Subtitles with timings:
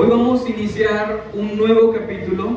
[0.00, 2.50] Hoy vamos a iniciar un nuevo capítulo.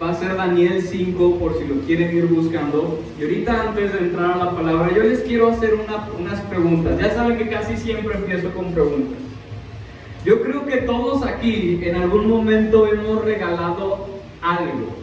[0.00, 3.00] Va a ser Daniel 5 por si lo quieren ir buscando.
[3.18, 7.00] Y ahorita antes de entrar a la palabra, yo les quiero hacer unas preguntas.
[7.00, 9.18] Ya saben que casi siempre empiezo con preguntas.
[10.24, 14.06] Yo creo que todos aquí en algún momento hemos regalado
[14.40, 14.94] algo.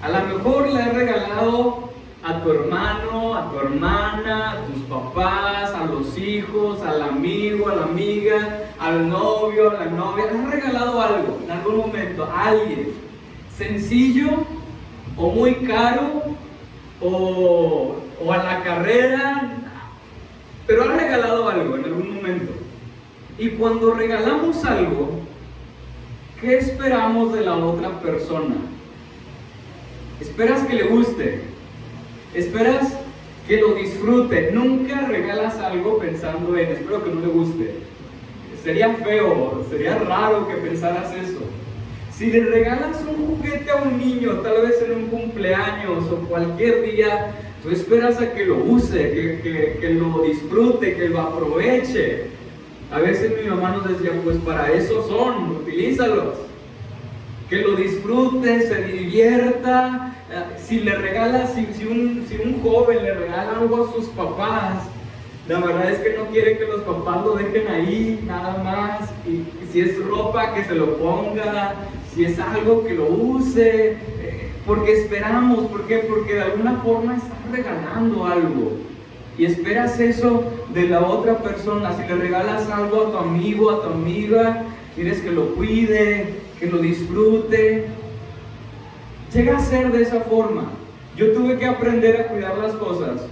[0.00, 1.90] A lo mejor le has regalado
[2.26, 7.76] a tu hermano, a tu hermana, a tus papás, a los hijos, al amigo, a
[7.76, 8.05] la amiga,
[8.86, 10.26] al novio, a la novia.
[10.26, 12.92] Le has regalado algo en algún momento a alguien.
[13.56, 14.28] Sencillo
[15.16, 16.22] o muy caro
[17.00, 19.52] o, o a la carrera.
[20.66, 22.52] Pero has regalado algo en algún momento.
[23.38, 25.20] Y cuando regalamos algo,
[26.40, 28.56] ¿qué esperamos de la otra persona?
[30.20, 31.42] Esperas que le guste,
[32.34, 32.92] Esperas
[33.48, 34.50] que lo disfrute.
[34.52, 37.74] Nunca regalas algo pensando en, espero que no le guste.
[38.66, 41.38] Sería feo, sería raro que pensaras eso.
[42.12, 46.82] Si le regalas un juguete a un niño, tal vez en un cumpleaños o cualquier
[46.82, 48.98] día, tú esperas a que lo use,
[49.40, 52.24] que, que lo disfrute, que lo aproveche.
[52.90, 56.34] A veces mi mamá nos decía, pues para eso son, utilízalos.
[57.48, 60.12] Que lo disfrute, se divierta,
[60.58, 64.88] si le regala, si, si, un, si un joven le regala algo a sus papás,
[65.48, 69.10] la verdad es que no quiere que los papás lo dejen ahí, nada más.
[69.26, 71.74] Y, si es ropa, que se lo ponga.
[72.12, 73.92] Si es algo, que lo use.
[73.92, 75.98] Eh, porque esperamos, ¿por qué?
[75.98, 78.72] Porque de alguna forma estás regalando algo.
[79.38, 80.42] Y esperas eso
[80.74, 81.94] de la otra persona.
[81.96, 84.64] Si le regalas algo a tu amigo, a tu amiga,
[84.96, 87.86] quieres que lo cuide, que lo disfrute.
[89.32, 90.64] Llega a ser de esa forma.
[91.16, 93.26] Yo tuve que aprender a cuidar las cosas.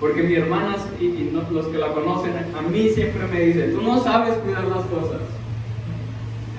[0.00, 4.02] Porque mi hermana y, los que la conocen, a mí siempre me dice, tú no
[4.02, 5.20] sabes cuidar las cosas.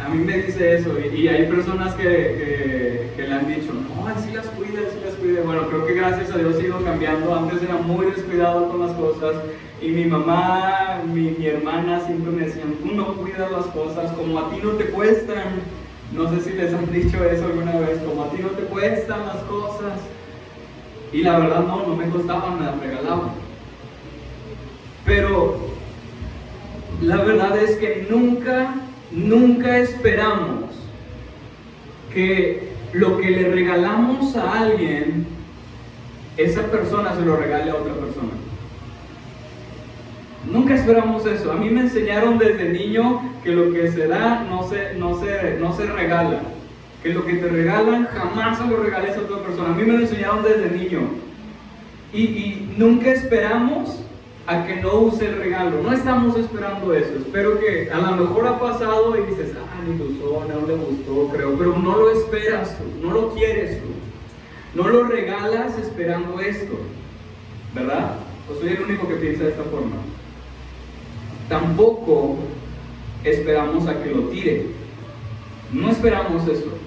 [0.03, 0.91] A mí me dice eso.
[0.99, 5.41] Y, hay personas que, que, le han dicho, no, así las cuida, así las cuida.
[5.43, 7.35] Bueno, creo que gracias a Dios he ido cambiando.
[7.35, 9.35] Antes era muy descuidado con las cosas.
[9.81, 14.37] Y mi mamá, mi, mi hermana siempre me decían, tú no cuidas las cosas, como
[14.39, 15.61] a ti no te cuestan
[16.11, 19.27] no sé si les han dicho eso alguna vez, como a ti no te cuestan
[19.27, 19.93] las cosas.
[21.11, 23.31] Y la verdad no, no me costaban, me las regalaban.
[25.05, 25.57] Pero
[27.01, 28.75] la verdad es que nunca,
[29.11, 30.65] nunca esperamos
[32.13, 35.27] que lo que le regalamos a alguien,
[36.37, 38.31] esa persona se lo regale a otra persona.
[40.51, 41.51] Nunca esperamos eso.
[41.51, 45.57] A mí me enseñaron desde niño que lo que se da no se, no se,
[45.59, 46.41] no se regala.
[47.03, 49.69] Que lo que te regalan jamás se lo regales a otra persona.
[49.69, 51.01] A mí me lo enseñaron desde niño.
[52.13, 53.99] Y, nunca esperamos
[54.47, 55.81] a que no use el regalo.
[55.81, 57.11] No estamos esperando eso.
[57.17, 61.29] Espero que a lo mejor ha pasado y dices, ah, ni usó, no le gustó,
[61.33, 61.57] creo.
[61.57, 63.89] Pero no lo esperas tú, no lo quieres tú.
[64.75, 66.73] No lo regalas esperando esto.
[67.73, 68.15] ¿Verdad?
[68.49, 69.97] O soy el único que piensa de esta forma
[71.49, 72.37] tampoco
[73.23, 74.67] esperamos a que lo tire.
[75.73, 76.78] No esperamos eso.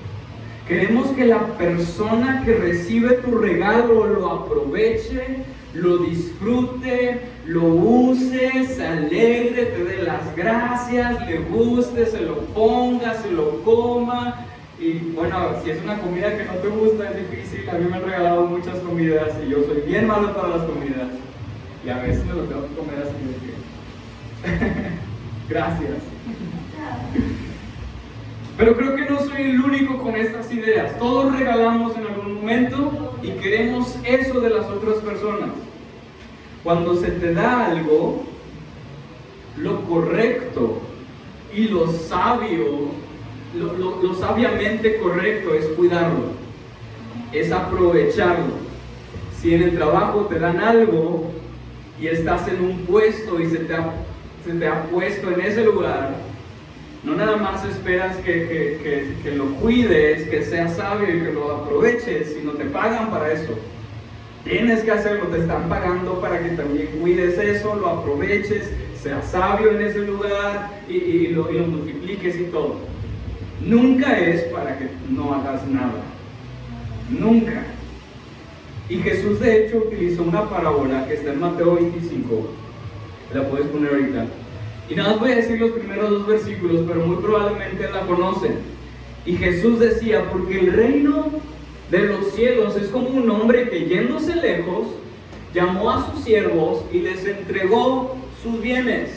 [0.67, 8.87] Queremos que la persona que recibe tu regalo lo aproveche, lo disfrute, lo use, se
[8.87, 14.47] alegre, te dé las gracias, le guste, se lo ponga, se lo coma.
[14.79, 17.69] Y bueno, si es una comida que no te gusta, es difícil.
[17.69, 21.09] A mí me han regalado muchas comidas y yo soy bien malo para las comidas.
[21.85, 23.53] Y a veces me lo tengo que comer así de que
[25.49, 25.99] Gracias.
[28.63, 30.97] Pero creo que no soy el único con estas ideas.
[30.97, 35.49] Todos regalamos en algún momento y queremos eso de las otras personas.
[36.63, 38.23] Cuando se te da algo,
[39.57, 40.81] lo correcto
[41.53, 42.91] y lo sabio,
[43.57, 46.27] lo, lo sabiamente correcto es cuidarlo,
[47.33, 48.55] es aprovecharlo.
[49.41, 51.33] Si en el trabajo te dan algo
[52.01, 53.93] y estás en un puesto y se te ha
[54.45, 56.15] se te ha puesto en ese lugar,
[57.05, 62.53] no nada más esperas que, lo cuides, que seas sabio y que lo aproveches, sino
[62.53, 63.59] te pagan para eso.
[64.45, 68.71] Tienes que hacerlo, te están pagando para que también cuides eso, lo aproveches,
[69.01, 72.77] seas sabio en ese lugar y, lo, y lo multipliques y todo.
[73.61, 76.03] Nunca es para que no hagas nada.
[77.11, 77.65] Nunca.
[78.89, 82.63] Y Jesús de hecho utilizó una parábola que está en Mateo 25
[83.35, 84.27] la puedes poner ahorita.
[84.89, 88.59] Y nada más voy a decir los primeros dos versículos, pero muy probablemente la conocen.
[89.25, 91.27] Y Jesús decía, porque el reino
[91.91, 94.89] de los cielos es como un hombre que yéndose lejos,
[95.55, 99.11] llamó a sus siervos y les entregó sus bienes.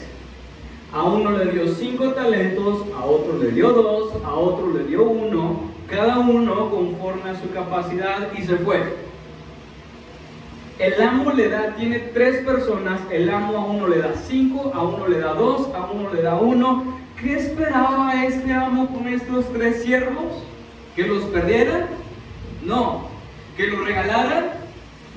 [0.92, 5.02] A uno le dio cinco talentos, a otro le dio dos, a otro le dio
[5.02, 9.05] uno, cada uno conforme a su capacidad y se fue.
[10.78, 14.82] El amo le da, tiene tres personas, el amo a uno le da cinco, a
[14.82, 16.98] uno le da dos, a uno le da uno.
[17.18, 20.44] ¿Qué esperaba este amo con estos tres siervos?
[20.94, 21.86] ¿Que los perdieran?
[22.62, 23.08] No.
[23.56, 24.50] ¿Que los regalaran?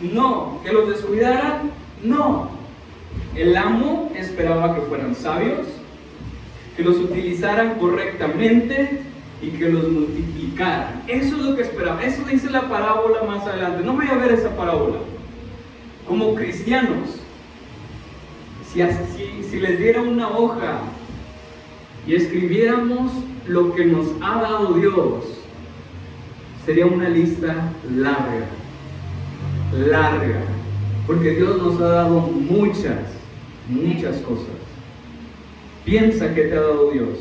[0.01, 0.61] No.
[0.63, 1.71] ¿Que los descuidaran?
[2.03, 2.51] No.
[3.35, 5.67] El amo esperaba que fueran sabios,
[6.77, 9.01] que los utilizaran correctamente
[9.41, 11.03] y que los multiplicaran.
[11.05, 12.01] Eso es lo que esperaba.
[12.01, 13.83] Eso dice la parábola más adelante.
[13.83, 14.99] No voy a ver esa parábola
[16.09, 17.07] como cristianos,
[18.73, 18.81] si,
[19.47, 20.81] si, les diera una hoja
[22.07, 23.11] y escribiéramos
[23.47, 25.25] lo que nos ha dado Dios,
[26.65, 28.47] sería una lista larga,
[29.87, 30.41] larga,
[31.05, 32.97] porque Dios nos ha dado muchas,
[33.67, 34.47] muchas cosas.
[35.85, 37.19] Piensa que te ha dado Dios.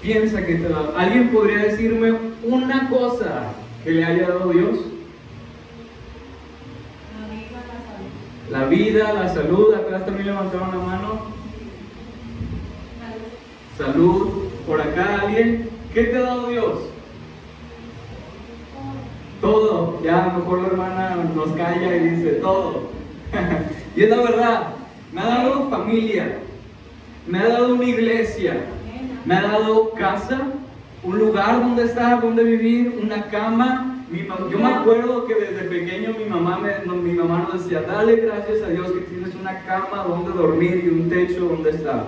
[0.00, 0.94] Piensa que te ha dado.
[0.96, 3.52] ¿Alguien podría decirme una cosa
[3.84, 4.78] que le haya dado Dios?
[8.50, 11.20] La vida, la salud, atrás también levantaron la mano.
[13.78, 14.28] Salud.
[14.66, 15.70] Por acá alguien.
[15.94, 16.78] ¿Qué te ha dado Dios?
[19.40, 20.00] Todo.
[20.02, 22.90] Ya a lo mejor la hermana nos calla y dice todo.
[23.96, 24.62] y es la verdad.
[25.12, 26.38] Me ha dado familia.
[27.28, 28.64] Me ha dado una iglesia.
[29.24, 30.40] Me ha dado casa.
[31.04, 32.98] Un lugar donde estar, donde vivir.
[33.00, 37.82] Una cama yo me acuerdo que desde pequeño mi mamá, me, mi mamá nos decía,
[37.82, 42.06] dale gracias a Dios que tienes una cama donde dormir y un techo donde estar.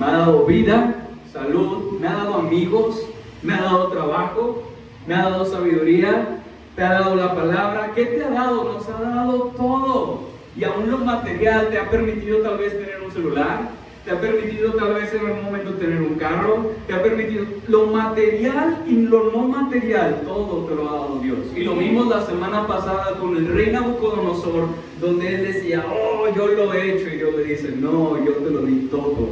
[0.00, 0.94] Me ha dado vida,
[1.32, 3.06] salud, me ha dado amigos,
[3.42, 4.64] me ha dado trabajo,
[5.06, 6.40] me ha dado sabiduría,
[6.74, 7.92] te ha dado la palabra.
[7.94, 8.64] ¿Qué te ha dado?
[8.64, 10.20] Nos ha dado todo.
[10.56, 13.70] Y aún lo material te ha permitido tal vez tener un celular,
[14.06, 17.88] te ha permitido tal vez en algún momento tener un carro, te ha permitido lo
[17.88, 21.38] material y lo no material, todo te lo ha dado Dios.
[21.56, 24.68] Y lo vimos la semana pasada con el rey Nabucodonosor,
[25.00, 28.50] donde él decía, oh, yo lo he hecho, y Dios le dice, no, yo te
[28.50, 29.28] lo di todo.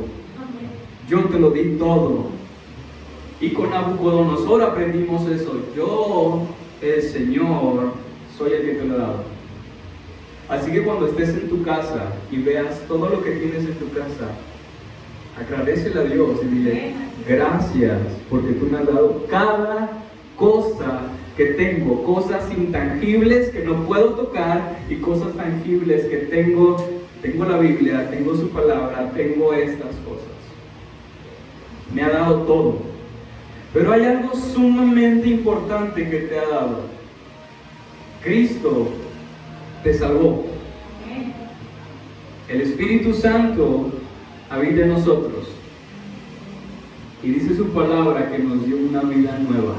[1.09, 2.31] Yo te lo di todo.
[3.41, 6.49] Y con Nabucodonosor aprendimos eso, yo,
[6.83, 7.93] el Señor,
[8.37, 9.23] soy el que te lo he dado.
[10.49, 13.89] Así que cuando estés en tu casa y veas todo lo que tienes en tu
[13.93, 14.33] casa,
[15.39, 16.93] agradecele a Dios y dile,
[17.29, 17.99] gracias
[18.31, 19.91] porque tú me has dado cada
[20.37, 21.03] cosa
[21.37, 26.77] que tengo, cosas intangibles que no puedo tocar y cosas tangibles que tengo.
[27.21, 30.35] Tengo la Biblia, tengo su palabra, tengo estas cosas.
[31.93, 32.79] Me ha dado todo.
[33.73, 36.81] Pero hay algo sumamente importante que te ha dado.
[38.23, 38.89] Cristo
[39.83, 40.47] te salvó.
[42.49, 43.91] El Espíritu Santo
[44.55, 45.49] habita en nosotros.
[47.23, 49.75] Y dice su palabra que nos dio una vida nueva.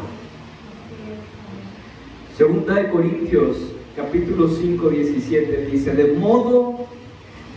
[2.37, 3.57] Segunda de Corintios,
[3.95, 6.87] capítulo 5, 17, dice, de modo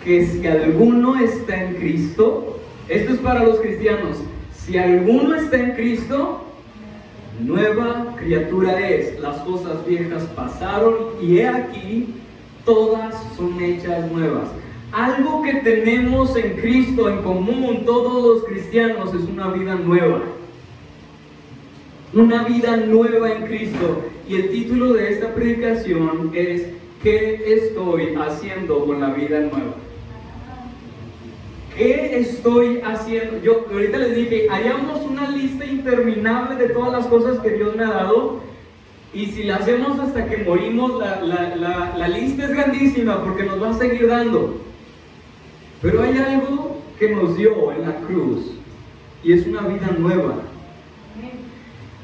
[0.05, 4.19] que si alguno está en Cristo, esto es para los cristianos,
[4.53, 6.45] si alguno está en Cristo,
[7.41, 12.15] nueva criatura es, las cosas viejas pasaron y he aquí,
[12.65, 14.49] todas son hechas nuevas.
[14.93, 20.23] Algo que tenemos en Cristo en común, todos los cristianos, es una vida nueva.
[22.15, 24.03] Una vida nueva en Cristo.
[24.29, 26.69] Y el título de esta predicación es
[27.03, 29.75] ¿Qué estoy haciendo con la vida nueva?
[31.77, 33.41] ¿Qué estoy haciendo?
[33.41, 37.85] Yo ahorita les dije, haríamos una lista interminable de todas las cosas que Dios me
[37.85, 38.41] ha dado.
[39.15, 43.63] Y si la hacemos hasta que morimos, la, la, la lista es grandísima porque nos
[43.63, 44.61] va a seguir dando.
[45.81, 48.53] Pero hay algo que nos dio en la cruz
[49.23, 50.35] y es una vida nueva.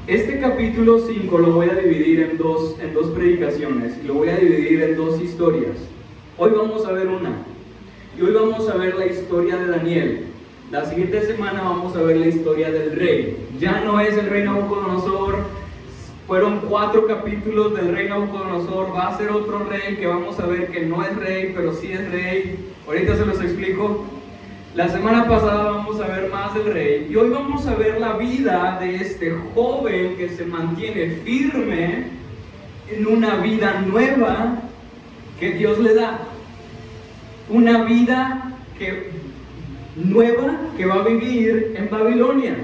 [0.07, 4.37] Este capítulo 5 lo voy a dividir en dos, en dos predicaciones, lo voy a
[4.37, 5.79] dividir en dos historias.
[6.39, 7.33] Hoy vamos a ver una
[8.17, 10.27] y hoy vamos a ver la historia de Daniel.
[10.71, 13.49] La siguiente semana vamos a ver la historia del rey.
[13.59, 15.39] Ya no es el rey Nabucodonosor,
[16.27, 20.69] fueron cuatro capítulos del rey Nabucodonosor, va a ser otro rey que vamos a ver
[20.69, 22.73] que no es rey, pero sí es rey.
[22.87, 24.07] Ahorita se los explico.
[24.75, 28.15] La semana pasada vamos a ver más del rey y hoy vamos a ver la
[28.15, 32.07] vida de este joven que se mantiene firme
[32.91, 34.63] en una vida nueva
[35.39, 36.21] que Dios le da.
[37.51, 39.11] Una vida que,
[39.95, 42.57] nueva que va a vivir en Babilonia.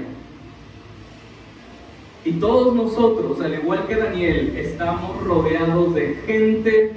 [2.23, 6.91] Y todos nosotros, al igual que Daniel, estamos rodeados de gente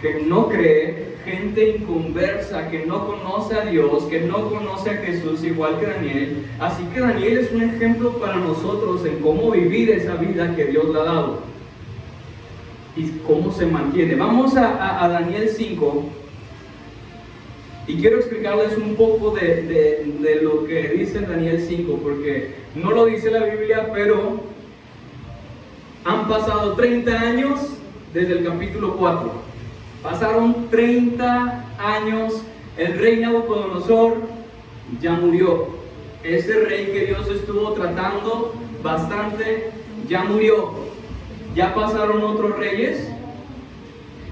[0.00, 5.44] que no cree, gente inconversa que no conoce a Dios, que no conoce a Jesús
[5.44, 6.46] igual que Daniel.
[6.58, 10.88] Así que Daniel es un ejemplo para nosotros en cómo vivir esa vida que Dios
[10.88, 11.40] le ha dado
[12.96, 14.14] y cómo se mantiene.
[14.14, 16.04] Vamos a, Daniel 5
[17.86, 19.62] y quiero explicarles un poco de,
[20.20, 24.49] de lo que dice Daniel 5, porque no lo dice la Biblia, pero
[26.04, 27.60] han pasado 30 años
[28.12, 29.32] desde el capítulo 4.
[30.02, 32.42] Pasaron 30 años,
[32.76, 34.16] el rey Nabucodonosor
[35.00, 35.68] ya murió.
[36.22, 39.70] Ese rey que Dios estuvo tratando bastante,
[40.08, 40.72] ya murió.
[41.54, 43.08] Ya pasaron otros reyes.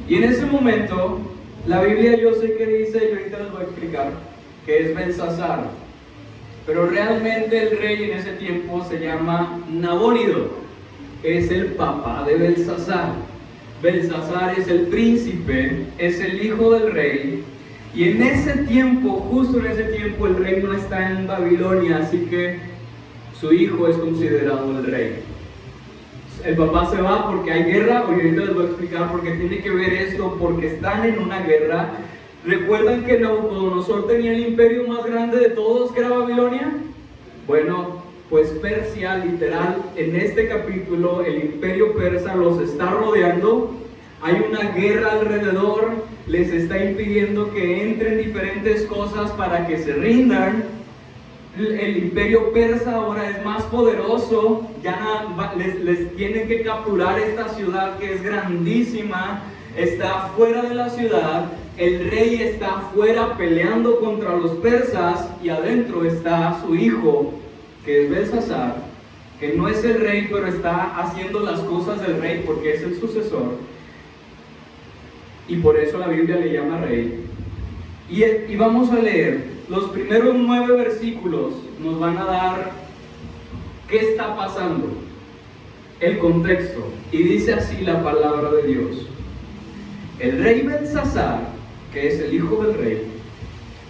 [0.08, 1.18] Y en ese momento,
[1.66, 4.12] la Biblia yo sé que dice, y ahorita les voy a explicar,
[4.64, 5.64] que es Belsasar.
[6.66, 10.67] Pero realmente el rey en ese tiempo se llama Nabónido
[11.22, 13.12] es el papá de Belsasar.
[13.82, 17.44] Belsasar es el príncipe, es el hijo del rey.
[17.94, 22.26] Y en ese tiempo, justo en ese tiempo, el rey no está en Babilonia, así
[22.30, 22.58] que
[23.40, 25.16] su hijo es considerado el rey.
[26.44, 29.32] El papá se va porque hay guerra, hoy ahorita les voy a explicar por qué
[29.32, 31.90] tiene que ver esto, porque están en una guerra.
[32.44, 36.72] ¿Recuerdan que Nabucodonosor tenía el imperio más grande de todos, que era Babilonia?
[37.46, 37.97] Bueno,
[38.30, 43.70] pues Persia literal en este capítulo el imperio persa los está rodeando,
[44.20, 50.64] hay una guerra alrededor, les está impidiendo que entren diferentes cosas para que se rindan.
[51.56, 58.14] El imperio persa ahora es más poderoso, ya les, tienen que capturar esta ciudad que
[58.14, 59.42] es grandísima,
[59.76, 66.04] está fuera de la ciudad, el rey está fuera peleando contra los persas y adentro
[66.04, 67.32] está su hijo
[67.88, 68.74] que es Belsasar,
[69.40, 73.00] que no es el rey, pero está haciendo las cosas del rey porque es el
[73.00, 73.54] sucesor.
[75.48, 77.24] Y por eso la Biblia le llama rey.
[78.10, 82.72] Y, y vamos a leer, los primeros nueve versículos nos van a dar
[83.88, 84.88] qué está pasando,
[86.00, 86.88] el contexto.
[87.10, 89.06] Y dice así la palabra de Dios.
[90.18, 91.40] El rey Belsasar,
[91.90, 93.06] que es el hijo del rey,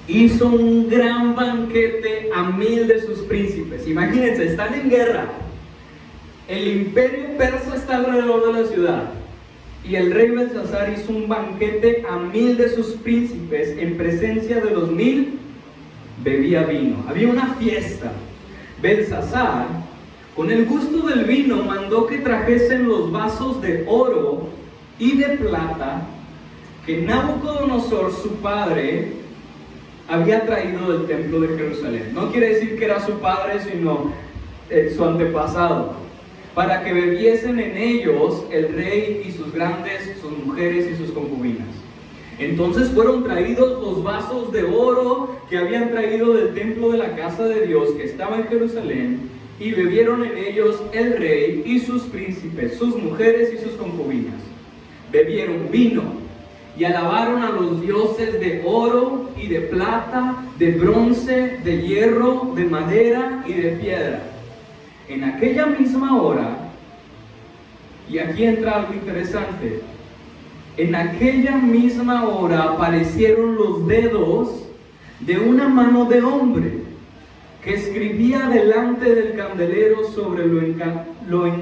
[0.08, 3.86] hizo un gran banquete a mil de sus príncipes.
[3.86, 5.26] Imagínense, están en guerra.
[6.48, 9.10] El imperio persa está alrededor de la ciudad.
[9.84, 14.70] Y el rey Belsasar hizo un banquete a mil de sus príncipes en presencia de
[14.70, 15.38] los mil.
[16.24, 17.04] Bebía vino.
[17.06, 18.10] Había una fiesta.
[18.80, 19.66] Belsasar,
[20.34, 24.48] con el gusto del vino, mandó que trajesen los vasos de oro
[24.98, 26.06] y de plata
[26.86, 29.12] que Nabucodonosor, su padre,
[30.08, 32.10] había traído del templo de Jerusalén.
[32.14, 34.12] No quiere decir que era su padre, sino
[34.70, 35.92] eh, su antepasado.
[36.54, 41.68] Para que bebiesen en ellos el rey y sus grandes, sus mujeres y sus concubinas.
[42.38, 47.44] Entonces fueron traídos los vasos de oro que habían traído del templo de la casa
[47.44, 52.76] de Dios que estaba en Jerusalén, y bebieron en ellos el rey y sus príncipes,
[52.76, 54.36] sus mujeres y sus concubinas.
[55.10, 56.02] Bebieron vino
[56.78, 62.64] y alabaron a los dioses de oro y de plata, de bronce, de hierro, de
[62.66, 64.22] madera y de piedra.
[65.08, 66.70] En aquella misma hora,
[68.08, 69.80] y aquí entra algo interesante,
[70.76, 74.62] en aquella misma hora aparecieron los dedos
[75.18, 76.74] de una mano de hombre
[77.64, 80.62] que escribía delante del candelero sobre lo,
[81.28, 81.52] lo,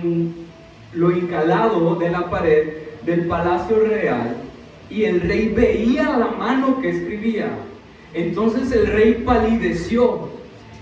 [0.92, 2.68] lo encalado de la pared
[3.06, 4.36] del palacio real
[4.90, 7.50] y el rey veía la mano que escribía.
[8.14, 10.28] Entonces el rey palideció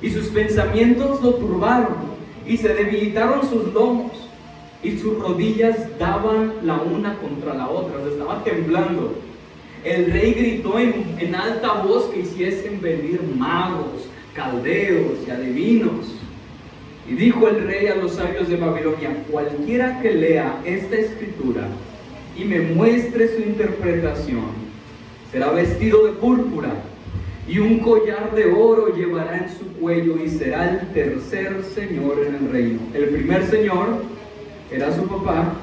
[0.03, 2.15] y sus pensamientos lo turbaron
[2.47, 4.13] y se debilitaron sus lomos
[4.83, 9.15] y sus rodillas daban la una contra la otra, se estaba temblando.
[9.83, 16.15] El rey gritó en, en alta voz que hiciesen venir magos, caldeos y adivinos.
[17.09, 21.69] Y dijo el rey a los sabios de Babilonia, cualquiera que lea esta escritura
[22.37, 24.65] y me muestre su interpretación.
[25.31, 26.71] Será vestido de púrpura
[27.47, 32.35] y un collar de oro llevará en su cuello y será el tercer señor en
[32.37, 32.81] el reino.
[32.95, 34.03] El primer señor
[34.71, 35.55] era su papá,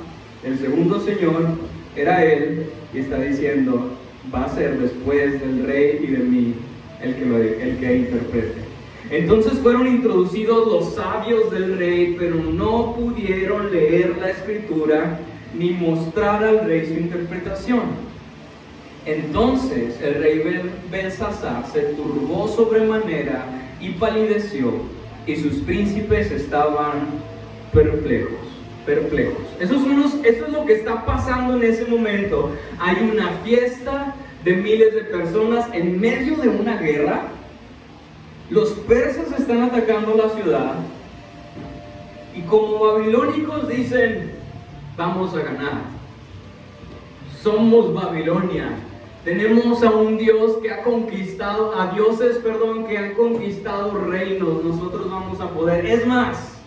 [0.44, 1.48] el segundo señor
[1.96, 3.92] era él y está diciendo,
[4.34, 6.56] va a ser después del rey y de mí
[7.02, 8.72] el que, el que interprete.
[9.10, 15.20] Entonces fueron introducidos los sabios del rey, pero no pudieron leer la escritura
[15.58, 18.12] ni mostrar al rey su interpretación.
[19.06, 20.44] Entonces el rey
[20.92, 23.46] Belsasar se turbó sobremanera
[23.80, 24.74] y palideció,
[25.26, 27.08] y sus príncipes estaban
[27.74, 28.40] perplejos.
[28.86, 29.44] perplejos.
[29.60, 32.52] Eso es, eso es lo que está pasando en ese momento.
[32.80, 37.28] Hay una fiesta de miles de personas en medio de una guerra.
[38.50, 40.74] Los persas están atacando la ciudad.
[42.36, 44.32] Y como babilónicos dicen,
[44.98, 45.82] vamos a ganar.
[47.42, 48.70] Somos Babilonia.
[49.24, 54.64] Tenemos a un Dios que ha conquistado, a dioses, perdón, que han conquistado reinos.
[54.64, 55.86] Nosotros vamos a poder.
[55.86, 56.58] Es más,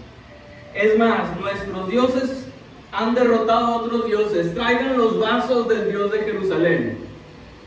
[0.74, 2.46] es más, nuestros dioses
[2.92, 4.54] han derrotado a otros dioses.
[4.54, 6.98] Traigan los vasos del Dios de Jerusalén.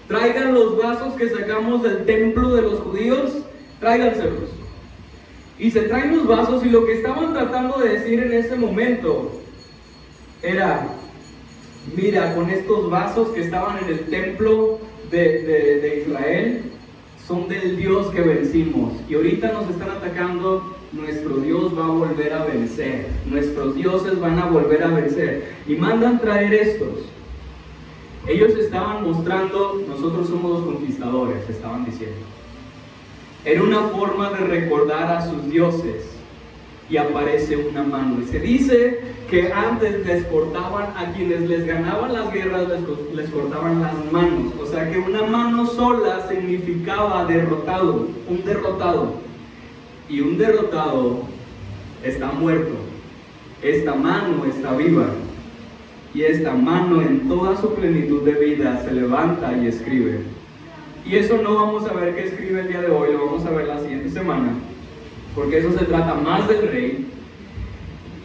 [0.08, 3.32] Traigan los vasos que sacamos del templo de los judíos.
[3.82, 4.52] Tráiganselos.
[5.60, 9.32] Y se traen los vasos y lo que estaban tratando de decir en ese momento
[10.41, 10.88] era,
[11.96, 14.79] mira, con estos vasos que estaban en el templo
[15.12, 16.63] de, de Israel,
[17.27, 18.94] son del Dios que vencimos.
[19.10, 24.39] Y ahorita nos están atacando nuestro Dios va a volver a vencer, nuestros dioses van
[24.39, 25.56] a volver a vencer.
[25.67, 27.06] Y mandan traer estos.
[28.27, 32.17] Ellos estaban mostrando, nosotros somos los conquistadores, estaban diciendo.
[33.46, 36.16] Era una forma de recordar a sus dioses.
[36.89, 38.22] Y aparece una mano.
[38.22, 43.29] Y se dice que antes les cortaban a quienes les ganaban las guerras, les, les
[43.29, 44.53] cortaban las manos.
[44.62, 49.15] O sea que una mano sola significaba derrotado, un derrotado
[50.10, 51.24] y un derrotado
[52.03, 52.75] está muerto.
[53.62, 55.08] Esta mano está viva
[56.13, 60.22] y esta mano en toda su plenitud de vida se levanta y escribe.
[61.06, 63.51] Y eso no vamos a ver qué escribe el día de hoy, lo vamos a
[63.51, 64.53] ver la siguiente semana,
[65.38, 67.06] porque eso se trata más del rey.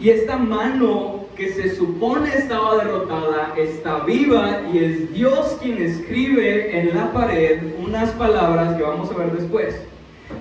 [0.01, 6.77] Y esta mano que se supone estaba derrotada está viva y es Dios quien escribe
[6.77, 9.75] en la pared unas palabras que vamos a ver después.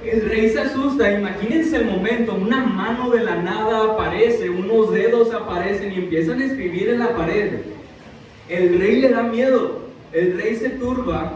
[0.02, 5.32] El rey se asusta, imagínense el momento, una mano de la nada aparece, unos dedos
[5.34, 7.60] aparecen y empiezan a escribir en la pared.
[8.48, 11.34] El rey le da miedo, el rey se turba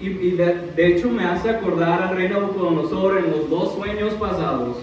[0.00, 4.78] y, de, hecho me hace acordar al rey Nabucodonosor en los dos sueños pasados.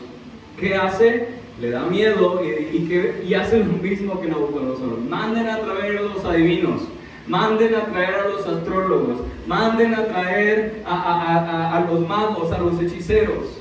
[0.60, 1.28] ¿Qué hace?
[1.62, 5.00] Le da miedo y, y hace lo mismo que Nabucodonosor.
[5.00, 6.82] Manden a través de los adivinos
[7.28, 13.60] manden a traer a los astrólogos, manden a traer a, los magos, a los hechiceros.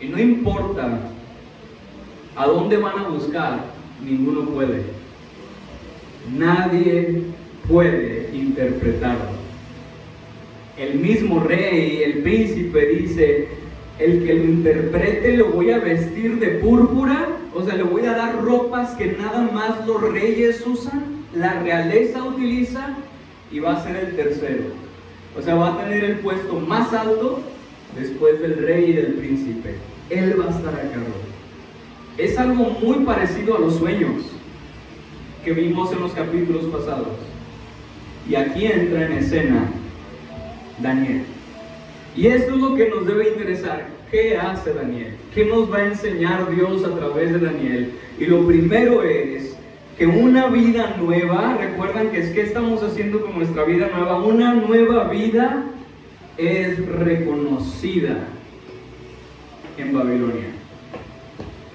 [0.00, 1.00] Y no importa
[2.36, 3.64] a dónde van a buscar,
[4.02, 4.84] ninguno puede.
[6.32, 7.24] Nadie
[7.68, 9.39] puede interpretarlo.
[10.80, 13.48] El mismo rey, el príncipe dice,
[13.98, 18.14] el que lo interprete lo voy a vestir de púrpura, o sea, le voy a
[18.14, 22.96] dar ropas que nada más los reyes usan la realeza utiliza
[23.52, 24.64] y va a ser el tercero.
[25.38, 27.40] O sea, va a tener el puesto más alto
[27.94, 29.74] después del rey y del príncipe.
[30.08, 31.20] Él va a estar a cargo.
[32.16, 34.22] Es algo muy parecido a los sueños
[35.44, 37.18] que vimos en los capítulos pasados.
[38.26, 39.70] Y aquí entra en escena
[40.82, 41.22] Daniel.
[42.16, 43.86] Y esto es lo que nos debe interesar.
[44.10, 45.14] ¿Qué hace Daniel?
[45.34, 47.92] ¿Qué nos va a enseñar Dios a través de Daniel?
[48.18, 49.56] Y lo primero es
[49.96, 54.54] que una vida nueva, recuerdan que es que estamos haciendo con nuestra vida nueva, una
[54.54, 55.64] nueva vida
[56.36, 58.16] es reconocida
[59.78, 60.48] en Babilonia.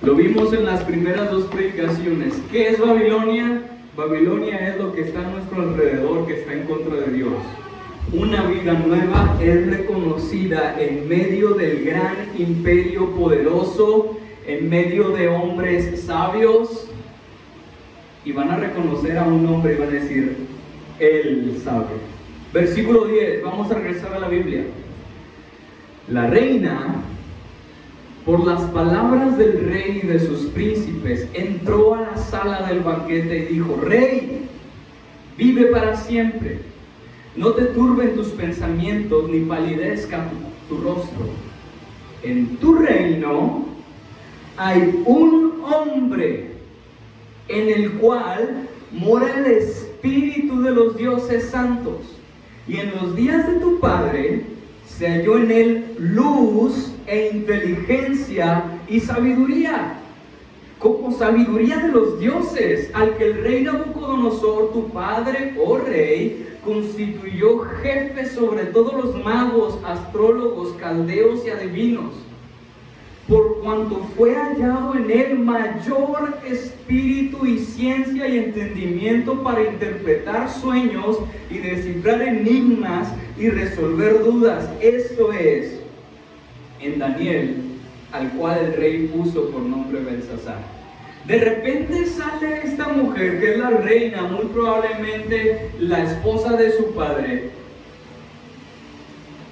[0.01, 2.33] Lo vimos en las primeras dos predicaciones.
[2.51, 3.61] ¿Qué es Babilonia?
[3.95, 7.33] Babilonia es lo que está a nuestro alrededor, que está en contra de Dios.
[8.13, 16.03] Una vida nueva es reconocida en medio del gran imperio poderoso, en medio de hombres
[16.03, 16.87] sabios,
[18.23, 20.37] y van a reconocer a un hombre y van a decir,
[20.99, 21.95] Él sabe.
[22.53, 24.63] Versículo 10, vamos a regresar a la Biblia.
[26.07, 26.95] La reina,
[28.23, 33.37] por las palabras del rey y de sus príncipes, entró a la sala del banquete
[33.49, 34.47] y dijo, Rey,
[35.37, 36.74] vive para siempre.
[37.35, 40.25] No te turben tus pensamientos ni palidezca
[40.69, 41.25] tu, rostro.
[42.23, 43.65] En tu reino
[44.57, 46.51] hay un hombre
[47.49, 51.97] en el cual mora el Espíritu de los dioses santos.
[52.67, 54.43] Y en los días de tu Padre
[54.87, 59.99] se halló en él luz e inteligencia y sabiduría,
[60.79, 67.59] como sabiduría de los dioses, al que el rey Nabucodonosor, tu padre, oh rey, constituyó
[67.83, 72.25] jefe sobre todos los magos, astrólogos, caldeos y adivinos
[73.27, 81.17] por cuanto fue hallado en él mayor espíritu y ciencia y entendimiento para interpretar sueños
[81.49, 84.69] y descifrar enigmas y resolver dudas.
[84.79, 85.79] Esto es
[86.79, 87.55] en Daniel,
[88.11, 90.74] al cual el rey puso por nombre Belsasar.
[91.27, 96.93] De repente sale esta mujer que es la reina, muy probablemente la esposa de su
[96.93, 97.49] padre,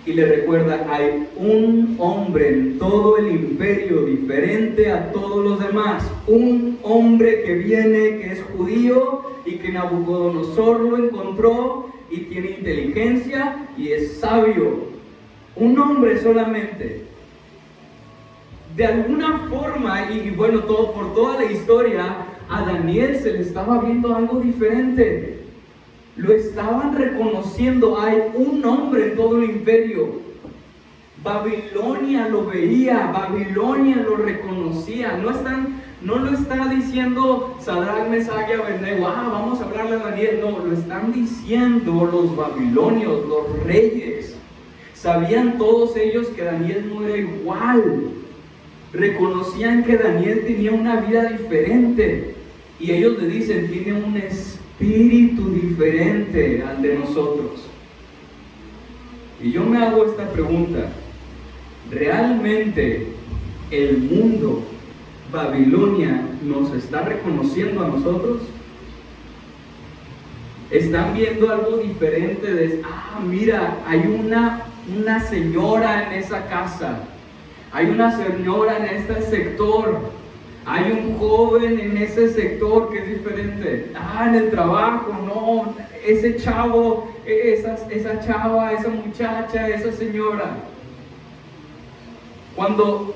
[0.05, 6.03] y le recuerda, hay un hombre en todo el imperio diferente a todos los demás,
[6.27, 13.67] un hombre que viene, que es judío y que Nabucodonosor lo encontró y tiene inteligencia
[13.77, 14.89] y es sabio,
[15.55, 17.12] un hombre solamente
[18.75, 22.15] de alguna forma, y, bueno, por toda la historia,
[22.49, 25.43] a Daniel se le estaba viendo algo diferente.
[26.15, 27.99] Lo estaban reconociendo.
[27.99, 30.23] Hay un hombre en todo el imperio.
[31.23, 35.17] Babilonia lo veía, Babilonia lo reconocía.
[35.17, 40.09] No, están, no lo está diciendo Sadrach, Mesach y Abednego, ah, vamos a hablarle a
[40.09, 40.39] Daniel.
[40.41, 44.35] No, lo están diciendo los babilonios, los reyes.
[44.93, 48.22] Sabían todos ellos que Daniel no era igual
[48.93, 52.35] reconocían que Daniel tenía una vida diferente.
[52.79, 57.67] Y ellos le dicen, tiene un espíritu diferente al de nosotros.
[59.41, 60.89] Y yo me hago esta pregunta.
[61.91, 63.07] ¿Realmente
[63.71, 64.63] el mundo,
[65.31, 68.41] Babilonia, nos está reconociendo a nosotros?
[70.71, 74.63] ¿Están viendo algo diferente de, ah, mira, hay una,
[74.97, 77.03] una señora en esa casa?
[77.73, 79.99] Hay una señora en este sector.
[80.65, 83.91] Hay un joven en ese sector que es diferente.
[83.95, 85.73] Ah, en el trabajo, no.
[86.05, 90.57] Ese chavo, esa, esa chava, esa muchacha, esa señora.
[92.55, 93.15] Cuando,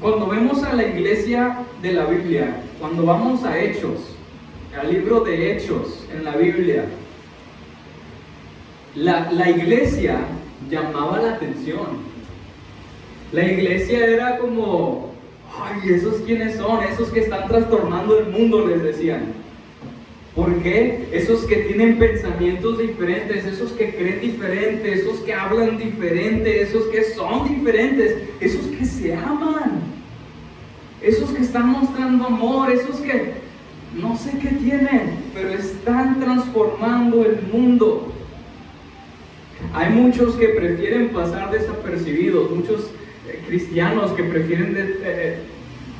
[0.00, 4.16] cuando vemos a la iglesia de la Biblia, cuando vamos a Hechos,
[4.80, 6.86] al libro de Hechos en la Biblia,
[8.94, 10.20] la, la iglesia
[10.70, 12.09] llamaba la atención.
[13.32, 15.10] La iglesia era como,
[15.60, 16.82] ay, ¿esos quiénes son?
[16.84, 19.34] Esos que están trastornando el mundo, les decían.
[20.34, 21.08] ¿Por qué?
[21.12, 27.04] Esos que tienen pensamientos diferentes, esos que creen diferente, esos que hablan diferente, esos que
[27.04, 29.82] son diferentes, esos que se aman,
[31.02, 33.32] esos que están mostrando amor, esos que
[34.00, 38.12] no sé qué tienen, pero están transformando el mundo.
[39.74, 42.90] Hay muchos que prefieren pasar desapercibidos, muchos
[43.46, 45.38] cristianos que prefieren eh,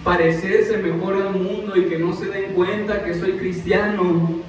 [0.04, 4.40] parecerse mejor al mundo y que no se den cuenta que soy cristiano,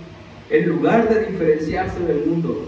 [0.50, 2.68] en lugar de diferenciarse del mundo.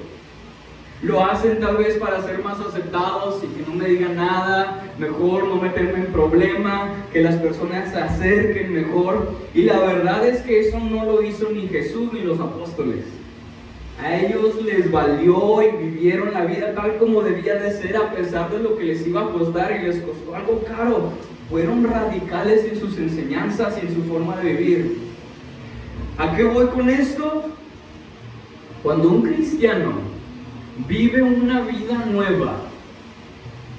[1.01, 5.47] Lo hacen tal vez para ser más aceptados y que no me digan nada, mejor
[5.49, 9.33] no meterme en problema, que las personas se acerquen mejor.
[9.53, 13.03] Y la verdad es que eso no lo hizo ni Jesús ni los apóstoles.
[14.01, 18.51] A ellos les valió y vivieron la vida tal como debía de ser a pesar
[18.51, 21.11] de lo que les iba a costar y les costó algo caro.
[21.49, 24.97] Fueron radicales en sus enseñanzas y en su forma de vivir.
[26.17, 27.43] ¿A qué voy con esto?
[28.81, 29.93] Cuando un cristiano
[30.87, 32.57] vive una vida nueva,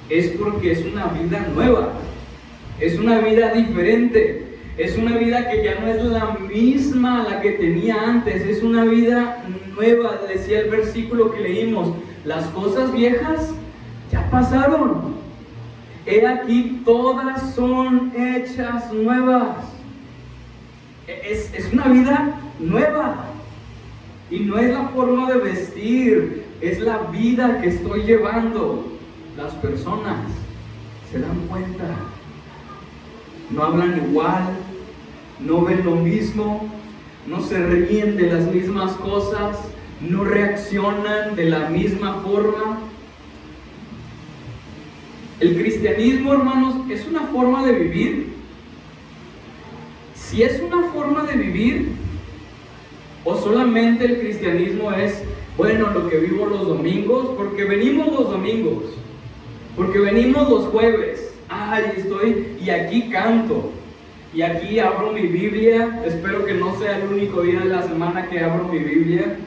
[0.09, 1.93] es porque es una vida nueva,
[2.79, 7.41] es una vida diferente, es una vida que ya no es la misma a la
[7.41, 9.43] que tenía antes, es una vida
[9.75, 11.93] nueva, decía el versículo que leímos.
[12.23, 13.51] Las cosas viejas
[14.11, 15.15] ya pasaron.
[16.05, 19.57] He aquí, todas son hechas nuevas.
[21.07, 23.25] Es, es una vida nueva.
[24.29, 28.91] Y no es la forma de vestir, es la vida que estoy llevando.
[29.37, 30.17] Las personas
[31.11, 31.95] se dan cuenta.
[33.51, 34.43] No hablan igual,
[35.39, 36.67] no ven lo mismo,
[37.27, 39.57] no se ríen de las mismas cosas,
[40.01, 42.79] no reaccionan de la misma forma.
[45.39, 48.33] El cristianismo, hermanos, es una forma de vivir.
[50.13, 51.89] Si es una forma de vivir,
[53.23, 55.23] o solamente el cristianismo es,
[55.57, 58.83] bueno, lo que vivo los domingos, porque venimos los domingos,
[59.75, 63.71] porque venimos los jueves, ay, estoy, y aquí canto,
[64.35, 68.27] y aquí abro mi Biblia, espero que no sea el único día de la semana
[68.27, 69.37] que abro mi Biblia.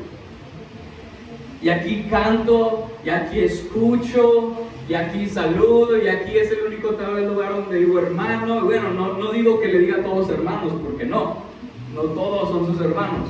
[1.61, 4.55] Y aquí canto, y aquí escucho,
[4.89, 8.65] y aquí saludo, y aquí es el único tal vez lugar donde digo hermano.
[8.65, 11.37] Bueno, no, no digo que le diga a todos hermanos, porque no,
[11.95, 13.29] no todos son sus hermanos.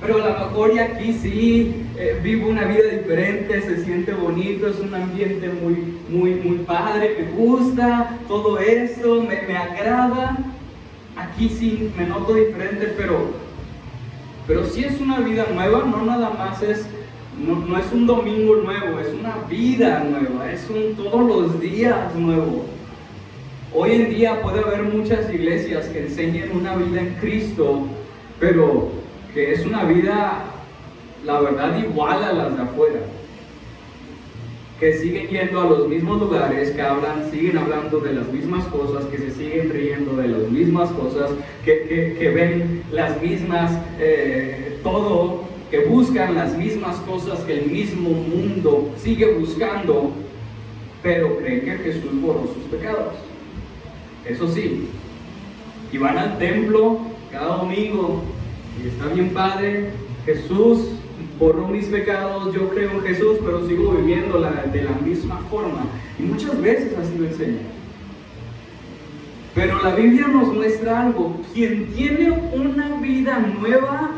[0.00, 4.66] Pero a lo mejor y aquí sí eh, vivo una vida diferente, se siente bonito,
[4.66, 10.38] es un ambiente muy, muy, muy padre, me gusta todo esto, me, me agrada
[11.36, 13.26] aquí sí me noto diferente, pero,
[14.46, 16.86] pero sí es una vida nueva, no nada más es,
[17.38, 22.64] no, es un domingo nuevo, es una vida nueva, es un todos los días nuevo.
[23.74, 27.86] Hoy en día puede haber muchas iglesias que enseñan una vida en Cristo,
[28.40, 28.92] pero
[29.34, 30.42] que es una vida,
[31.26, 33.00] la verdad, igual a las de afuera.
[34.78, 39.06] Que siguen yendo a los mismos lugares, que hablan, siguen hablando de las mismas cosas,
[39.06, 41.30] que se siguen riendo de las mismas cosas,
[41.64, 48.90] que, ven las mismas, eh, todo, que buscan las mismas cosas que el mismo mundo
[48.98, 50.12] sigue buscando,
[51.02, 53.14] pero creen que Jesús borró sus pecados.
[54.26, 54.88] Eso sí,
[55.92, 56.98] y van al templo
[57.30, 58.22] cada domingo
[58.82, 59.90] y está bien padre,
[60.24, 60.90] Jesús
[61.38, 65.86] borró mis pecados, yo creo en Jesús, pero sigo viviendo de la misma forma.
[66.18, 67.60] Y muchas veces así lo enseña.
[69.54, 71.40] Pero la Biblia nos muestra algo.
[71.54, 74.10] Quien tiene una vida nueva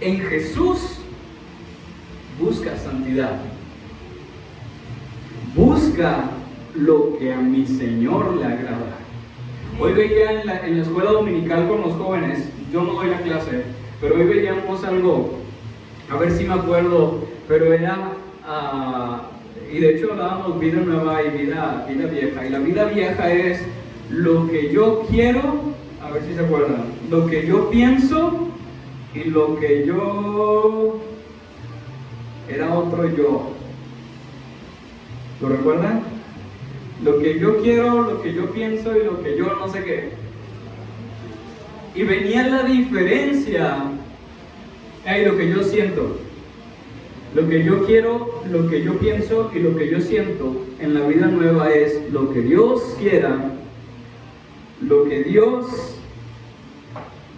[0.00, 0.98] en Jesús,
[2.38, 3.40] busca santidad.
[5.54, 6.30] Busca
[6.74, 8.98] lo que a mi Señor le agrada.
[9.80, 13.64] Hoy veía en la, escuela dominical con los jóvenes, yo no doy la clase,
[14.00, 15.38] pero hoy veíamos algo,
[16.10, 18.12] a ver si me acuerdo, pero era,
[18.46, 23.32] uh, y de hecho hablábamos vida nueva y vida, vida vieja, y la vida vieja
[23.32, 23.62] es
[24.10, 28.48] lo que yo quiero, a ver si se acuerdan, lo que yo pienso
[29.14, 31.00] y lo que yo
[32.48, 33.50] era otro yo.
[35.40, 36.02] ¿Lo recuerdan?
[37.02, 40.10] Lo que yo quiero, lo que yo pienso y lo que yo no sé qué.
[41.94, 43.78] Y venía la diferencia
[45.04, 46.18] en lo que yo siento.
[47.34, 51.06] Lo que yo quiero, lo que yo pienso y lo que yo siento en la
[51.06, 53.52] vida nueva es lo que Dios quiera,
[54.80, 55.96] lo que Dios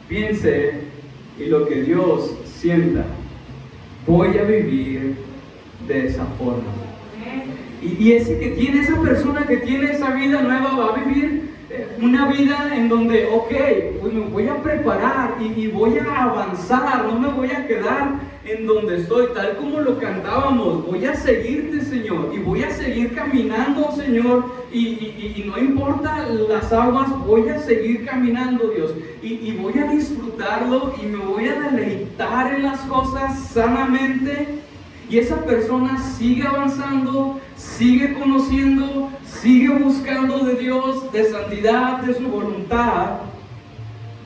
[0.06, 0.72] piense
[1.38, 3.06] y lo que Dios sienta.
[4.06, 5.16] Voy a vivir
[5.88, 6.86] de esa forma.
[7.82, 11.45] Y, ese que tiene, esa persona que tiene esa vida nueva va a vivir
[12.00, 13.52] una vida en donde, ok,
[14.00, 18.66] pues me voy a preparar y, voy a avanzar, no me voy a quedar en
[18.66, 23.90] donde estoy, tal como lo cantábamos, voy a seguirte, Señor, y voy a seguir caminando,
[23.92, 29.90] Señor, y, y no importa las aguas, voy a seguir caminando, Dios, y, voy a
[29.90, 34.60] disfrutarlo y me voy a deleitar en las cosas sanamente
[35.08, 42.28] y esa persona sigue avanzando, sigue conociendo, sigue buscando de Dios, de santidad, de su
[42.28, 43.18] voluntad.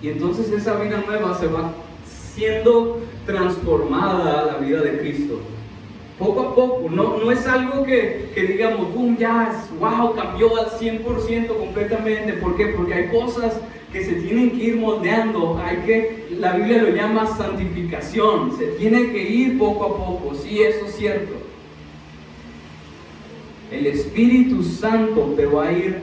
[0.03, 1.73] Y entonces esa vida nueva se va
[2.35, 5.41] siendo transformada a la vida de Cristo.
[6.19, 10.67] Poco a poco, no, no es algo que, que digamos, boom, ya, wow, cambió al
[10.67, 12.35] 100% completamente.
[12.35, 12.67] ¿Por qué?
[12.77, 13.55] Porque hay cosas
[13.93, 19.13] que se tienen que ir moldeando, hay que, la Biblia lo llama santificación, se tiene
[19.13, 21.35] que ir poco a poco, sí, eso es cierto.
[23.71, 26.03] El Espíritu Santo te va a ir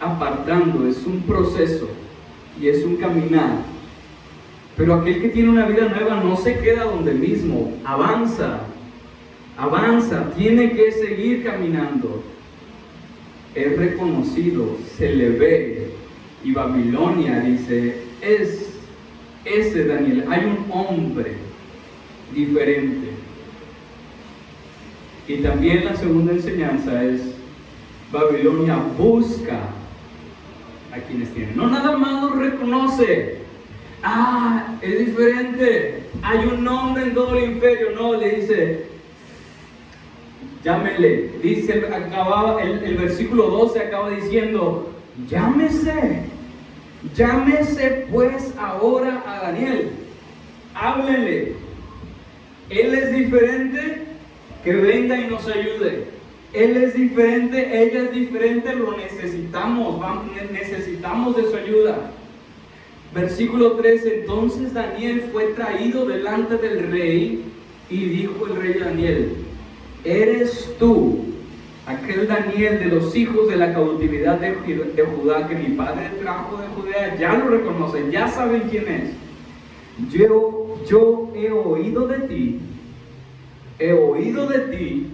[0.00, 1.88] apartando, es un proceso
[2.60, 3.62] y es un caminar.
[4.76, 8.60] Pero aquel que tiene una vida nueva no se queda donde mismo, avanza,
[9.56, 12.22] avanza, tiene que seguir caminando.
[13.54, 15.90] Es reconocido, se le ve,
[16.44, 18.65] y Babilonia dice, es
[19.46, 21.32] ese Daniel, hay un hombre
[22.34, 23.10] diferente.
[25.28, 27.22] Y también la segunda enseñanza es,
[28.12, 29.58] Babilonia busca
[30.92, 31.56] a quienes tienen.
[31.56, 33.38] No nada más lo reconoce.
[34.02, 36.04] Ah, es diferente.
[36.22, 37.90] Hay un nombre en todo el imperio.
[37.96, 38.86] No, le dice,
[40.62, 41.30] llámele.
[41.42, 44.92] Dice, acababa, el, el versículo 12 acaba diciendo,
[45.28, 46.35] llámese.
[47.14, 49.90] Llámese pues ahora a Daniel.
[50.74, 51.54] Háblele.
[52.68, 54.02] Él es diferente,
[54.64, 56.16] que venga y nos ayude.
[56.52, 60.00] Él es diferente, ella es diferente, lo necesitamos,
[60.50, 62.10] necesitamos de su ayuda.
[63.14, 67.44] Versículo 3, entonces Daniel fue traído delante del rey
[67.88, 69.36] y dijo el rey Daniel,
[70.04, 71.25] ¿eres tú
[71.86, 74.54] aquel Daniel de los hijos de la cautividad de,
[75.04, 80.12] Judá que mi padre trajo de Judea, ya lo reconocen, ya saben quién es.
[80.12, 82.58] Yo, yo he oído de ti,
[83.78, 85.06] he oído de ti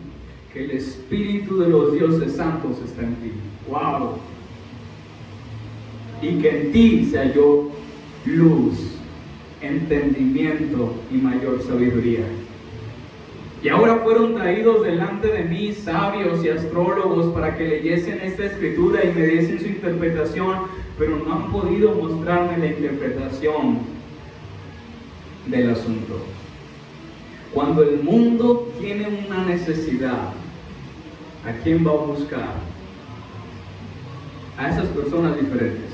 [0.52, 3.32] que el Espíritu de los dioses santos está en ti.
[3.68, 4.16] ¡Wow!
[6.22, 7.70] Y que en ti se halló
[8.24, 8.96] luz,
[9.60, 12.24] entendimiento y mayor sabiduría.
[13.62, 19.04] Y ahora fueron traídos delante de mí sabios y astrólogos para que leyesen esta escritura
[19.04, 20.62] y me diesen su interpretación,
[20.98, 23.78] pero no han podido mostrarme la interpretación
[25.46, 26.18] del asunto.
[27.52, 30.32] Cuando el mundo tiene una necesidad,
[31.46, 32.72] ¿a quién va a buscar?
[34.56, 35.91] a esas personas diferentes.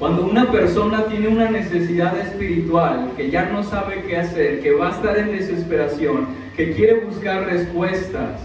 [0.00, 4.88] Cuando una persona tiene una necesidad espiritual, que ya no sabe qué hacer, que va
[4.88, 8.40] a estar en desesperación, que quiere buscar respuestas,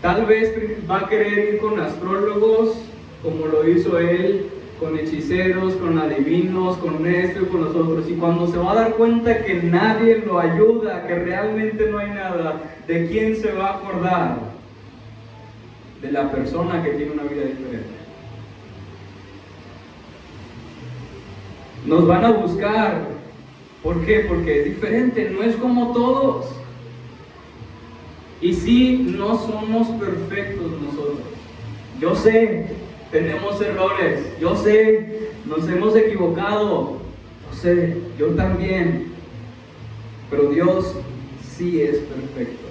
[0.00, 0.54] tal vez
[0.90, 2.78] va a querer ir con astrólogos,
[3.22, 4.46] como lo hizo él,
[4.78, 8.08] con hechiceros, con adivinos, con esto y con los otros.
[8.08, 12.08] Y cuando se va a dar cuenta que nadie lo ayuda, que realmente no hay
[12.08, 14.38] nada, ¿de quién se va a acordar?
[16.00, 17.99] De la persona que tiene una vida diferente.
[21.86, 23.08] Nos van a buscar.
[23.82, 24.26] ¿Por qué?
[24.28, 26.46] Porque es diferente, no es como todos.
[28.40, 31.20] Y sí, no somos perfectos nosotros.
[31.98, 32.66] Yo sé,
[33.10, 34.20] tenemos errores.
[34.40, 36.98] Yo sé, nos hemos equivocado.
[37.50, 39.12] Yo sé, yo también.
[40.30, 40.94] Pero Dios
[41.56, 42.66] sí es perfecto.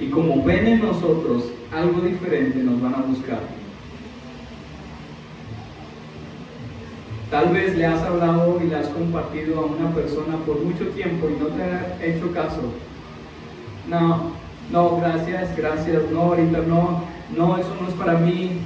[0.00, 3.40] Y como ven en nosotros algo diferente, nos van a buscar.
[7.30, 11.28] Tal vez le has hablado y le has compartido a una persona por mucho tiempo
[11.28, 12.72] y no te ha hecho caso.
[13.86, 14.32] No,
[14.72, 17.04] no, gracias, gracias, no, ahorita no,
[17.36, 18.62] no, eso no es para mí.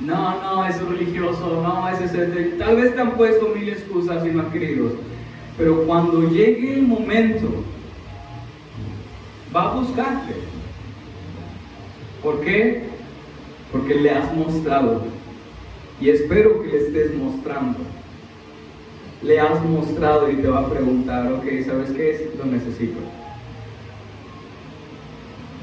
[0.00, 2.26] No, no, es religioso, no, es ese.
[2.58, 4.92] Tal vez te han puesto mil excusas y no han querido.
[5.56, 7.48] Pero cuando llegue el momento,
[9.54, 10.53] va a buscarte.
[12.24, 12.84] ¿Por qué?
[13.70, 15.02] Porque le has mostrado.
[16.00, 17.78] Y espero que le estés mostrando.
[19.22, 22.38] Le has mostrado y te va a preguntar, ok, ¿sabes qué es?
[22.38, 22.98] Lo necesito.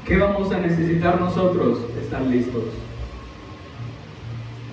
[0.06, 1.80] ¿Qué vamos a necesitar nosotros?
[2.00, 2.64] Estar listos.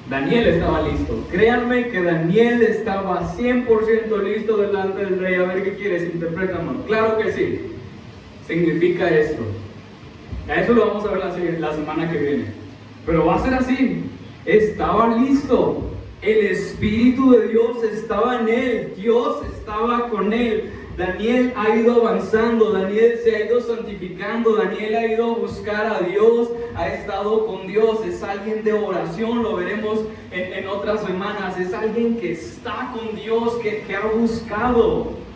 [0.10, 1.24] Daniel estaba listo.
[1.32, 5.36] Créanme que Daniel estaba 100% listo delante del rey.
[5.36, 6.84] A ver qué quieres, interprétame.
[6.86, 7.62] Claro que sí.
[8.48, 9.44] Significa esto.
[10.50, 12.46] A eso lo vamos a ver la, semana que viene.
[13.06, 14.04] Pero va a ser así.
[14.46, 15.92] Estaba listo.
[16.24, 18.94] El Espíritu de Dios estaba en él.
[18.98, 20.72] Dios estaba con él.
[20.98, 26.06] Daniel ha ido avanzando, Daniel se ha ido santificando, Daniel ha ido a buscar a
[26.06, 30.00] Dios, ha estado con Dios, es alguien de oración, lo veremos
[30.34, 35.29] en, otras semanas, es alguien que está con Dios, que ha buscado.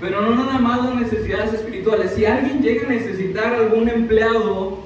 [0.00, 2.12] Pero no nada más las necesidades espirituales.
[2.12, 4.78] Si alguien llega a necesitar algún empleado,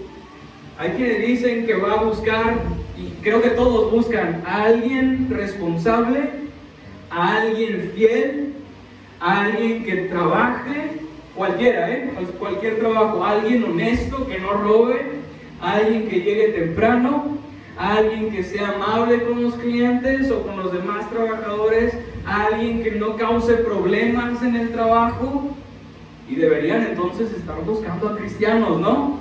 [0.78, 2.54] hay quienes dicen que va a buscar,
[2.96, 6.30] y creo que todos buscan, a alguien responsable,
[7.10, 8.54] a alguien fiel,
[9.20, 11.02] a alguien que trabaje,
[11.36, 12.10] cualquiera, ¿eh?
[12.38, 15.02] cualquier trabajo, alguien honesto, que no robe,
[15.60, 17.38] alguien que llegue temprano,
[17.76, 21.94] alguien que sea amable con los clientes o con los demás trabajadores,
[22.26, 25.50] alguien que no cause problemas en el trabajo.
[26.28, 29.18] Y deberían entonces estar buscando a cristianos, ¿no?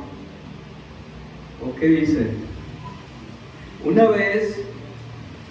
[1.62, 2.38] ¿O qué dicen?
[3.84, 4.64] Una vez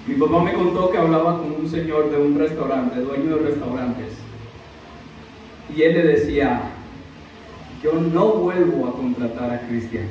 [0.07, 4.15] mi papá me contó que hablaba con un señor de un restaurante, dueño de restaurantes.
[5.75, 6.63] Y él le decía,
[7.83, 10.11] yo no vuelvo a contratar a cristianos.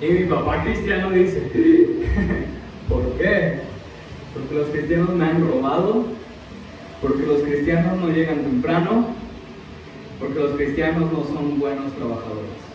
[0.00, 1.50] Y mi papá cristiano dice,
[2.88, 3.60] ¿por qué?
[4.34, 6.04] Porque los cristianos me han robado,
[7.02, 9.06] porque los cristianos no llegan temprano,
[10.18, 12.68] porque los cristianos no son buenos trabajadores.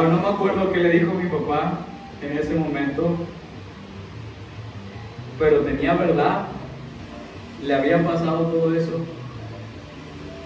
[0.00, 1.80] no me acuerdo qué le dijo mi papá
[2.22, 3.16] en ese momento,
[5.38, 6.46] pero tenía verdad,
[7.62, 9.00] le había pasado todo eso.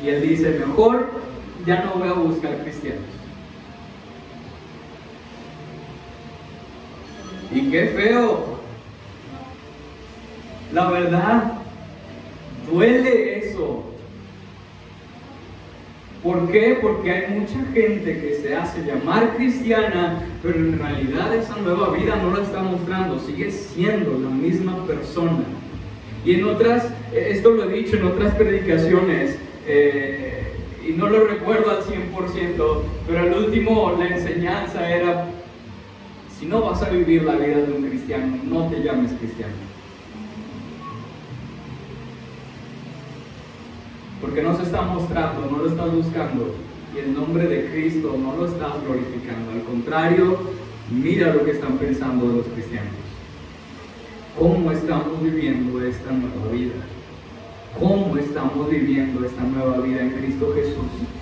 [0.02, 1.11] Y él dice, mejor
[1.64, 3.15] ya no voy a buscar cristianos.
[7.57, 8.59] Y qué feo.
[10.75, 11.55] La verdad,
[12.71, 13.83] duele eso.
[16.23, 16.79] ¿Por qué?
[16.83, 22.16] Porque hay mucha gente que se hace llamar cristiana, pero en realidad esa nueva vida
[22.16, 25.45] no la está mostrando, sigue siendo la misma persona.
[26.26, 30.43] Y en otras, esto lo he dicho en otras predicaciones, eh,
[30.87, 35.26] y no lo recuerdo al 100%, pero al último la enseñanza era,
[36.39, 39.55] si no vas a vivir la vida de un cristiano, no te llames cristiano.
[44.20, 46.55] Porque no se está mostrando, no lo estás buscando,
[46.95, 49.53] y el nombre de Cristo no lo estás glorificando.
[49.53, 50.39] Al contrario,
[50.91, 52.93] mira lo que están pensando los cristianos.
[54.39, 56.74] ¿Cómo estamos viviendo esta nueva vida?
[57.78, 61.16] cómo estamos viviendo esta nueva vida en Cristo Jesús.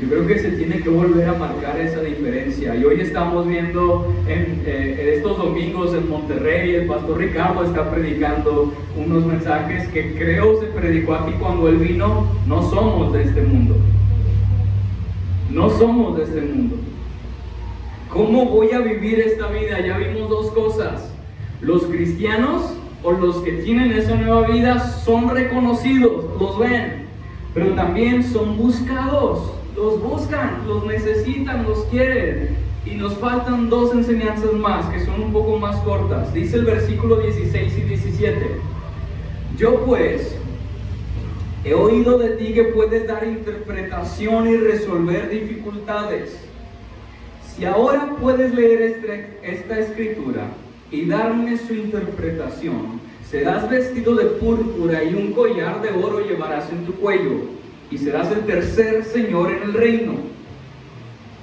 [0.00, 2.74] Y creo que se tiene que volver a marcar esa diferencia.
[2.74, 8.72] Y hoy estamos viendo en, eh, estos domingos en Monterrey, el pastor Ricardo está predicando
[8.96, 12.26] unos mensajes que creo se predicó aquí cuando él vino.
[12.46, 13.76] No somos de este mundo.
[15.50, 16.76] No somos de este mundo.
[18.08, 19.80] ¿Cómo voy a vivir esta vida?
[19.80, 21.12] Ya vimos dos cosas.
[21.60, 22.72] Los cristianos
[23.02, 27.06] o los que tienen esa nueva vida son reconocidos, los ven,
[27.52, 32.70] pero también son buscados los buscan, los necesitan, los quieren.
[32.84, 36.32] Y nos faltan dos enseñanzas más que son un poco más cortas.
[36.32, 38.46] Dice el versículo 16 y 17.
[39.56, 40.36] Yo pues
[41.64, 46.38] he oído de ti que puedes dar interpretación y resolver dificultades.
[47.54, 50.48] Si ahora puedes leer este, esta escritura
[50.90, 56.86] y darme su interpretación, serás vestido de púrpura y un collar de oro llevarás en
[56.86, 57.59] tu cuello
[57.90, 60.14] y serás el tercer señor en el reino.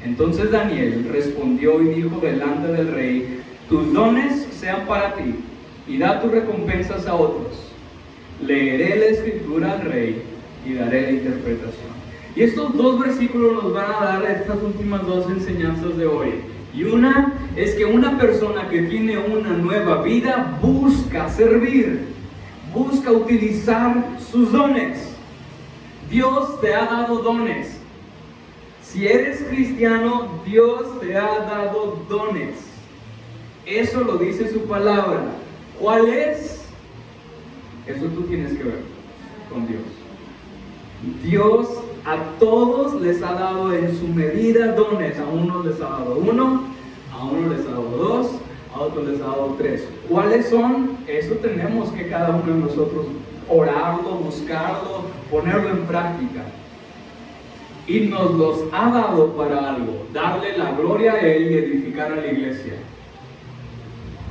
[0.03, 5.35] Entonces Daniel respondió y dijo delante del rey, tus dones sean para ti
[5.87, 7.71] y da tus recompensas a otros.
[8.41, 10.21] Leeré la escritura al rey
[10.65, 11.97] y daré la interpretación.
[12.35, 16.29] Y estos dos versículos nos van a dar estas últimas dos enseñanzas de hoy.
[16.73, 22.05] Y una es que una persona que tiene una nueva vida busca servir,
[22.73, 25.06] busca utilizar sus dones.
[26.09, 27.79] Dios te ha dado dones.
[28.81, 32.55] Si eres cristiano, Dios te ha dado dones.
[33.65, 35.25] Eso lo dice su palabra.
[35.79, 36.65] ¿Cuál es?
[37.85, 38.79] Eso tú tienes que ver
[39.51, 39.81] con Dios.
[41.23, 41.67] Dios
[42.05, 45.19] a todos les ha dado en su medida dones.
[45.19, 46.63] A uno les ha dado uno,
[47.13, 48.27] a uno les ha dado dos,
[48.73, 49.85] a otro les ha dado tres.
[50.09, 50.97] ¿Cuáles son?
[51.07, 53.05] Eso tenemos que cada uno de nosotros
[53.49, 56.43] orarlo, buscarlo, ponerlo en práctica.
[57.87, 62.17] Y nos los ha dado para algo, darle la gloria a Él y edificar a
[62.17, 62.73] la iglesia.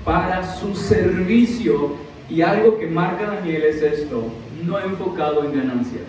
[0.05, 1.97] Para su servicio,
[2.29, 4.25] y algo que marca Daniel es esto,
[4.65, 6.05] no enfocado en ganancias.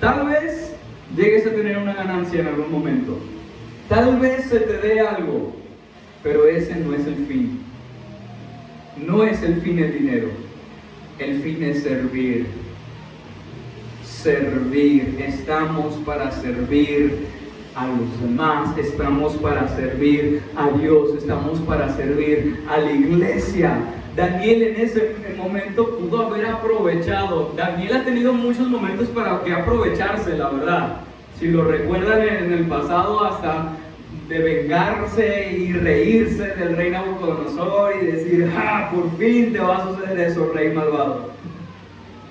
[0.00, 0.74] Tal vez
[1.16, 3.18] llegues a tener una ganancia en algún momento.
[3.88, 5.54] Tal vez se te dé algo,
[6.22, 7.60] pero ese no es el fin.
[9.06, 10.28] No es el fin el dinero.
[11.18, 12.46] El fin es servir.
[14.22, 15.16] Servir.
[15.20, 17.26] Estamos para servir
[17.76, 23.78] a los demás, estamos para servir a Dios, estamos para servir a la iglesia.
[24.16, 27.52] Daniel en ese momento pudo haber aprovechado.
[27.56, 30.96] Daniel ha tenido muchos momentos para que aprovecharse, la verdad.
[31.38, 33.76] Si lo recuerdan en el pasado, hasta
[34.28, 39.88] de vengarse y reírse del rey Nabucodonosor y decir, ah, por fin te va a
[39.88, 41.30] suceder eso, rey malvado.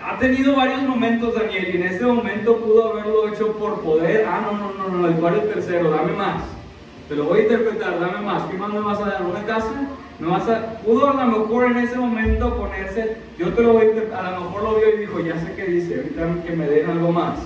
[0.08, 4.26] Ha tenido varios momentos Daniel y en este momento pudo haberlo hecho por poder.
[4.26, 6.44] Ah, no, no, no, no, el cual el tercero, dame más.
[7.10, 8.44] Te lo voy a interpretar, dame más.
[8.44, 9.24] ¿Qué más me vas a dar?
[9.24, 9.70] ¿Una casa?
[10.18, 10.80] ¿Me vas a...
[10.80, 14.40] Pudo a lo mejor en ese momento ponerse, yo te lo voy a interpretar, a
[14.40, 17.12] lo mejor lo vio y dijo, ya sé qué dice, ahorita que me den algo
[17.12, 17.40] más.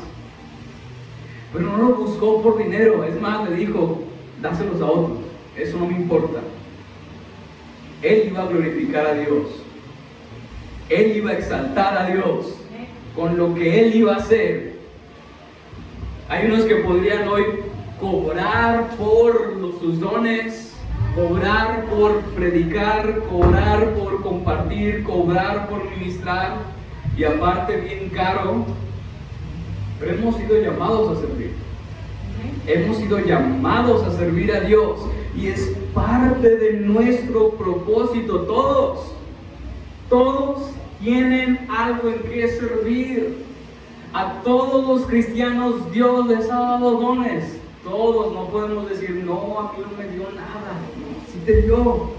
[1.51, 4.03] Pero no lo buscó por dinero, es más, le dijo,
[4.39, 5.17] dáselos a otros.
[5.57, 6.41] Eso no me importa.
[8.03, 9.60] Él iba a glorificar a Dios.
[10.91, 12.53] Él iba a exaltar a Dios
[13.15, 14.73] con lo que él iba a hacer.
[16.27, 17.43] Hay unos que podrían hoy
[17.99, 20.73] cobrar por sus dones,
[21.15, 26.57] cobrar por predicar, cobrar por compartir, cobrar por ministrar
[27.17, 28.65] y aparte bien caro,
[29.99, 31.53] pero hemos sido llamados a servir.
[32.67, 34.99] Hemos sido llamados a servir a Dios
[35.35, 38.41] y es parte de nuestro propósito.
[38.41, 39.13] Todos,
[40.09, 40.71] todos
[41.01, 43.51] tienen algo en que servir.
[44.13, 47.57] A todos los cristianos Dios les ha dado dones.
[47.83, 50.77] Todos no podemos decir, no, a mí no me dio nada.
[51.31, 52.11] Si te dio.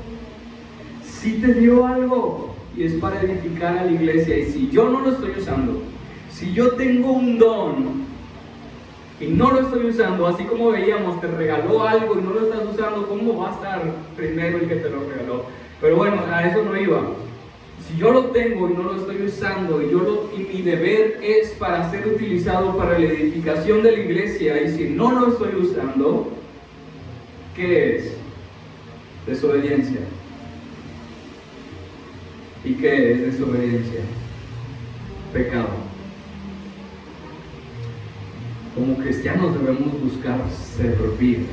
[1.05, 2.55] Si te dio algo.
[2.77, 4.39] Y es para edificar a la iglesia.
[4.39, 5.83] Y si yo no lo estoy usando,
[6.33, 8.03] si yo tengo un don
[9.21, 12.63] y no lo estoy usando, así como veíamos, te regaló algo y no lo estás
[12.75, 13.83] usando, ¿cómo va a estar
[14.17, 15.45] primero el que te lo regaló?
[15.81, 17.03] Pero bueno, a eso no iba.
[17.93, 21.21] Si yo lo tengo y no lo estoy usando, y, yo lo, y mi deber
[21.23, 25.55] es para ser utilizado para la edificación de la iglesia, y si no lo estoy
[25.57, 26.33] usando,
[27.55, 28.13] ¿qué es?
[29.27, 30.01] Desobediencia.
[32.65, 34.01] ¿Y qué es desobediencia?
[35.33, 35.93] Pecado
[38.75, 41.47] como cristianos debemos buscar servir.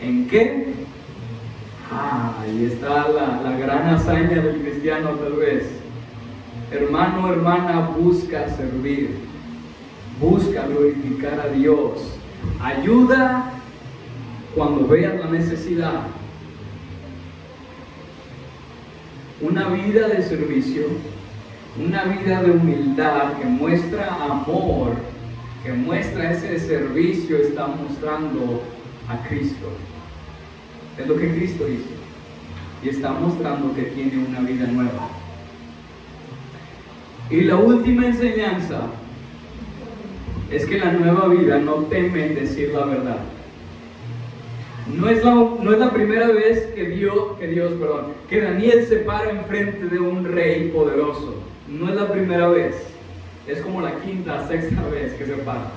[0.00, 0.74] ¿En qué?
[1.90, 5.70] Ah, ahí está la, la gran hazaña del cristiano tal vez.
[6.70, 9.16] Hermano, hermana, busca servir.
[10.20, 12.18] Busca glorificar a Dios.
[12.60, 13.52] Ayuda
[14.54, 16.02] cuando veas la necesidad.
[19.40, 20.88] Una vida de servicio,
[21.78, 24.94] una vida de humildad que muestra amor,
[25.64, 28.62] que muestra ese servicio, está mostrando
[29.08, 29.68] a Cristo.
[30.98, 31.90] Es lo que Cristo hizo.
[32.82, 35.08] Y está mostrando que tiene una vida nueva.
[37.30, 38.82] Y la última enseñanza
[40.50, 43.18] es que la nueva vida no teme decir la verdad.
[44.96, 48.86] No es la, no es la primera vez que Dios, que Dios, perdón, que Daniel
[48.86, 51.34] se para enfrente de un rey poderoso.
[51.68, 52.74] No es la primera vez.
[53.46, 55.70] Es como la quinta, sexta vez que se para.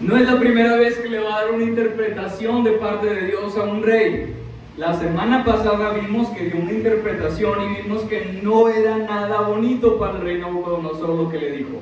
[0.00, 3.26] No es la primera vez que le va a dar una interpretación de parte de
[3.28, 4.34] Dios a un rey.
[4.76, 9.98] La semana pasada vimos que dio una interpretación y vimos que no era nada bonito
[9.98, 11.80] para el rey Nabucodonosor lo que le dijo.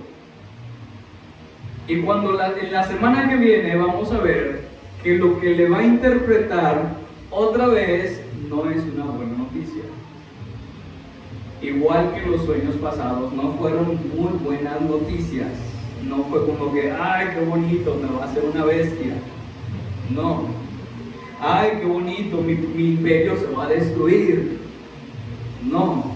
[1.88, 4.62] Y cuando la, en la semana que viene vamos a ver
[5.02, 6.96] que lo que le va a interpretar
[7.30, 9.82] otra vez no es una buena noticia.
[11.60, 15.73] Igual que los sueños pasados, no fueron muy buenas noticias.
[16.08, 19.14] No fue como que, ay, qué bonito, me va a hacer una bestia.
[20.10, 20.48] No.
[21.40, 24.58] Ay, qué bonito, mi, mi imperio se va a destruir.
[25.62, 26.14] No.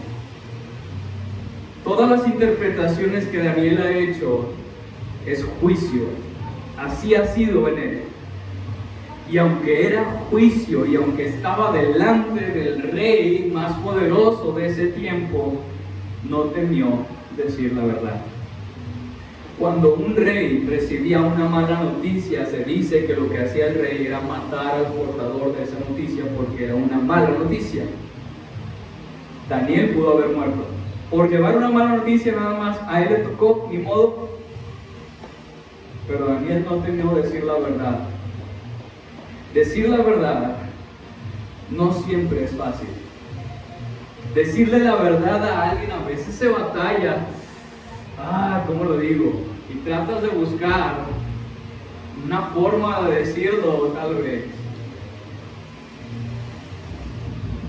[1.84, 4.50] Todas las interpretaciones que Daniel ha hecho
[5.26, 6.02] es juicio.
[6.76, 8.02] Así ha sido en él.
[9.30, 15.56] Y aunque era juicio y aunque estaba delante del rey más poderoso de ese tiempo,
[16.28, 16.86] no temió
[17.36, 18.20] decir la verdad.
[19.58, 24.06] Cuando un rey recibía una mala noticia, se dice que lo que hacía el rey
[24.06, 27.82] era matar al portador de esa noticia porque era una mala noticia.
[29.48, 30.64] Daniel pudo haber muerto.
[31.10, 34.28] Por llevar una mala noticia nada más, a él le tocó, ni modo,
[36.06, 37.98] pero Daniel no temió decir la verdad.
[39.52, 40.56] Decir la verdad
[41.70, 42.88] no siempre es fácil.
[44.34, 47.26] Decirle la verdad a alguien a veces se batalla.
[48.20, 49.42] Ah, ¿cómo lo digo?
[49.72, 51.06] Y tratas de buscar
[52.24, 54.44] una forma de decirlo tal vez.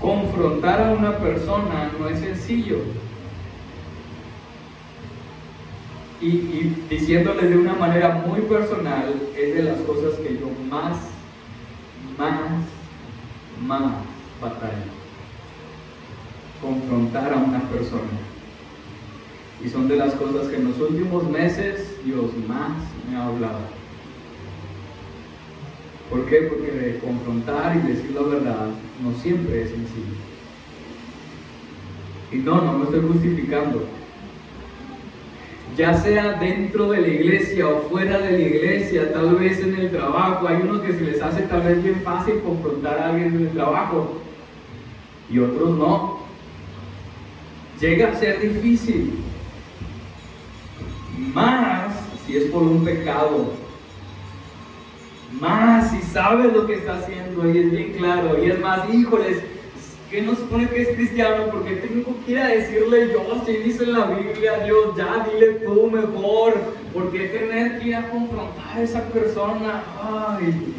[0.00, 2.78] Confrontar a una persona no es sencillo.
[6.20, 10.96] Y, y diciéndole de una manera muy personal, es de las cosas que yo más,
[12.18, 12.40] más,
[13.66, 13.92] más
[14.40, 14.84] batalla.
[16.60, 18.29] Confrontar a una persona.
[19.64, 22.72] Y son de las cosas que en los últimos meses Dios más
[23.08, 23.60] me ha hablado.
[26.08, 26.42] ¿Por qué?
[26.42, 28.68] Porque confrontar y decir la verdad
[29.02, 30.16] no siempre es sencillo.
[32.32, 33.86] Y no, no me estoy justificando
[35.76, 39.90] ya sea dentro de la iglesia o fuera de la iglesia, tal vez en el
[39.90, 43.46] trabajo, hay unos que se les hace tal vez bien fácil confrontar a alguien en
[43.46, 44.20] el trabajo
[45.30, 46.20] y otros no.
[47.80, 49.14] Llega a ser difícil,
[51.34, 51.92] más
[52.26, 53.52] si es por un pecado,
[55.40, 59.38] más si sabes lo que está haciendo y es bien claro, y es más, híjoles,
[60.10, 61.44] que no supone que es cristiano?
[61.52, 65.60] Porque tengo que ir a decirle yo, si dice en la Biblia, Dios, ya dile
[65.64, 66.54] tú mejor.
[66.92, 69.84] ¿Por qué tener que ir a confrontar a esa persona?
[70.02, 70.74] Ay,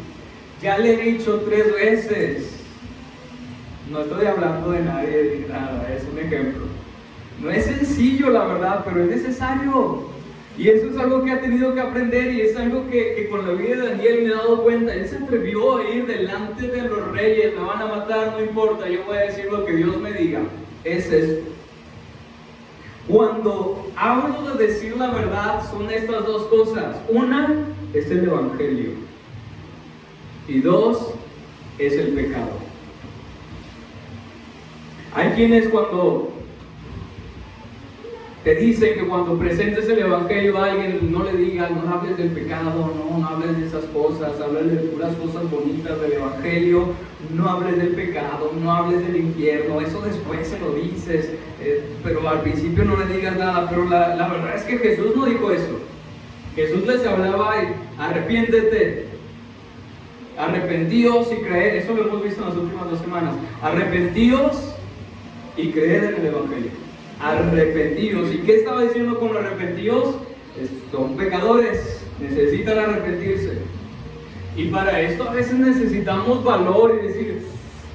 [0.60, 2.60] ya le he dicho tres veces.
[3.90, 6.66] No estoy hablando de nadie nada, es un ejemplo.
[7.40, 10.11] No es sencillo, la verdad, pero es necesario.
[10.58, 13.54] Y eso es algo que ha tenido que aprender y es algo que, con la
[13.54, 14.94] vida de Daniel me he dado cuenta.
[14.94, 18.88] Él se atrevió a ir delante de los reyes, me van a matar, no importa,
[18.88, 20.40] yo voy a decir lo que Dios me diga.
[20.84, 21.50] Es esto.
[23.08, 26.96] Cuando hablo de decir la verdad, son estas dos cosas.
[27.08, 28.90] Una es el Evangelio.
[30.46, 31.14] Y dos
[31.78, 32.52] es el pecado.
[35.14, 36.32] Hay quienes cuando
[38.44, 42.30] te dicen que cuando presentes el Evangelio a alguien no le digas, no hables del
[42.30, 46.88] pecado, no, no hables de esas cosas, hables de puras cosas bonitas del Evangelio,
[47.32, 51.30] no hables del pecado, no hables del infierno, eso después se lo dices,
[51.60, 55.26] eh, pero al principio no le digas nada, pero la, verdad es que Jesús no
[55.26, 55.78] dijo eso.
[56.56, 57.54] Jesús les hablaba
[57.96, 59.06] arrepiéntete,
[60.36, 64.74] arrepentíos y creed, eso lo hemos visto en las últimas dos semanas, arrepentíos
[65.56, 66.81] y creed en el Evangelio
[67.22, 68.34] arrepentidos.
[68.34, 70.16] ¿Y qué estaba diciendo con arrepentidos?
[70.90, 73.58] Son pecadores, necesitan arrepentirse.
[74.56, 77.42] Y para esto a veces necesitamos valor y decir,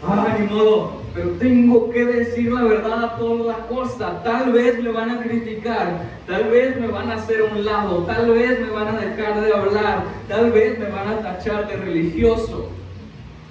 [0.03, 4.23] ah, ni modo, pero tengo que decir la verdad a toda costa.
[4.23, 8.32] Tal vez me van a criticar, tal vez me van a hacer un lado, tal
[8.32, 12.69] vez me van a dejar de hablar, tal vez me van a tachar de religioso,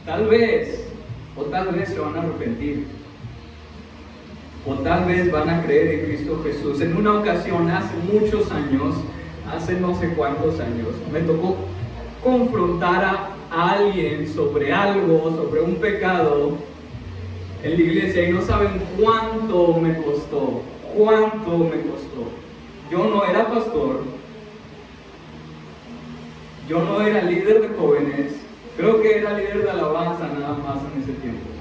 [0.05, 0.89] tal vez,
[1.37, 2.87] o tal vez se van a arrepentir,
[4.67, 6.81] o tal vez van a creer en Cristo Jesús.
[6.81, 8.97] En una ocasión, hace muchos años,
[9.55, 11.57] hace no sé cuántos años, me tocó
[12.23, 13.05] confrontar
[13.51, 16.55] a alguien sobre algo, sobre un pecado
[17.63, 20.63] en la iglesia y no saben cuánto me costó,
[20.97, 22.27] cuánto me costó.
[22.91, 24.03] Yo no era pastor,
[26.69, 28.33] yo no era líder de jóvenes,
[28.77, 31.56] creo que era líder de alabanza nada más en ese tiempo.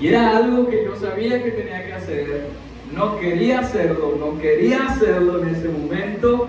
[0.00, 2.46] Y era algo que yo sabía que tenía que hacer,
[2.94, 6.48] no quería hacerlo, no quería hacerlo en ese momento,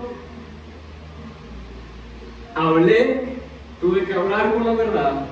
[2.54, 3.24] hablé,
[3.80, 5.26] tuve que hablar con la verdad.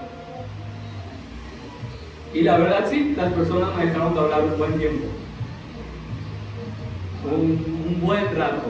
[2.35, 5.07] Y la verdad sí, las personas me dejaron de hablar un buen tiempo.
[7.31, 8.69] Un, buen rato.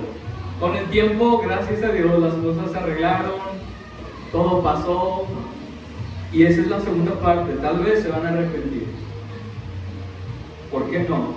[0.61, 3.33] Con el tiempo, gracias a Dios, las cosas se arreglaron,
[4.33, 5.27] todo pasó.
[6.33, 7.55] Y esa es la segunda parte.
[7.55, 8.87] Tal vez se van a arrepentir.
[10.71, 11.35] ¿Por qué no?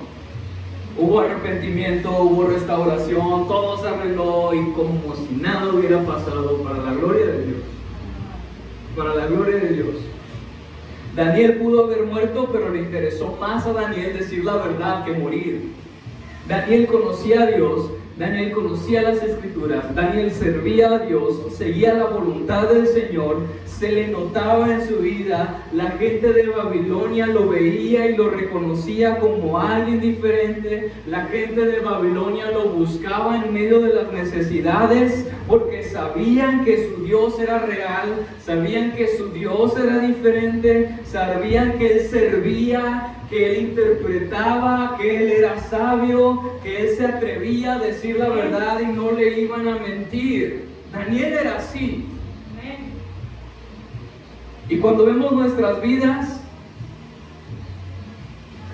[0.97, 6.93] Hubo arrepentimiento, hubo restauración, todo se arregló y como si nada hubiera pasado para la
[6.93, 7.59] gloria de Dios.
[8.95, 9.95] Para la gloria de Dios.
[11.15, 15.71] Daniel pudo haber muerto, pero le interesó más a Daniel decir la verdad que morir.
[16.47, 17.91] Daniel conocía a Dios
[18.21, 24.09] Daniel conocía las escrituras, Daniel servía a Dios, seguía la voluntad del Señor, se le
[24.09, 30.01] notaba en su vida, la gente de Babilonia lo veía y lo reconocía como alguien
[30.01, 36.89] diferente, la gente de Babilonia lo buscaba en medio de las necesidades porque sabían que
[36.89, 43.49] su Dios era real, sabían que su Dios era diferente, sabían que él servía que
[43.49, 48.87] él interpretaba, que él era sabio, que él se atrevía a decir la verdad y
[48.87, 50.65] no le iban a mentir.
[50.91, 52.05] Daniel era así.
[54.67, 56.41] Y cuando vemos nuestras vidas,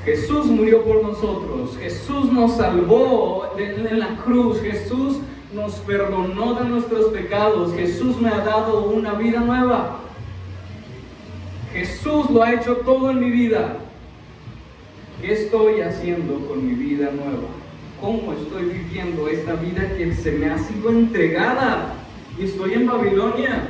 [0.04, 5.18] Jesús murió por nosotros, Jesús nos salvó en la cruz, Jesús
[5.54, 10.00] nos perdonó de nuestros pecados, Jesús me ha dado una vida nueva.
[11.72, 13.78] Jesús lo ha hecho todo en mi vida.
[15.22, 17.48] ¿Qué estoy haciendo con mi vida nueva?
[18.02, 21.94] ¿Cómo estoy viviendo esta vida que se me ha sido entregada?
[22.38, 23.70] Y estoy en Babilonia.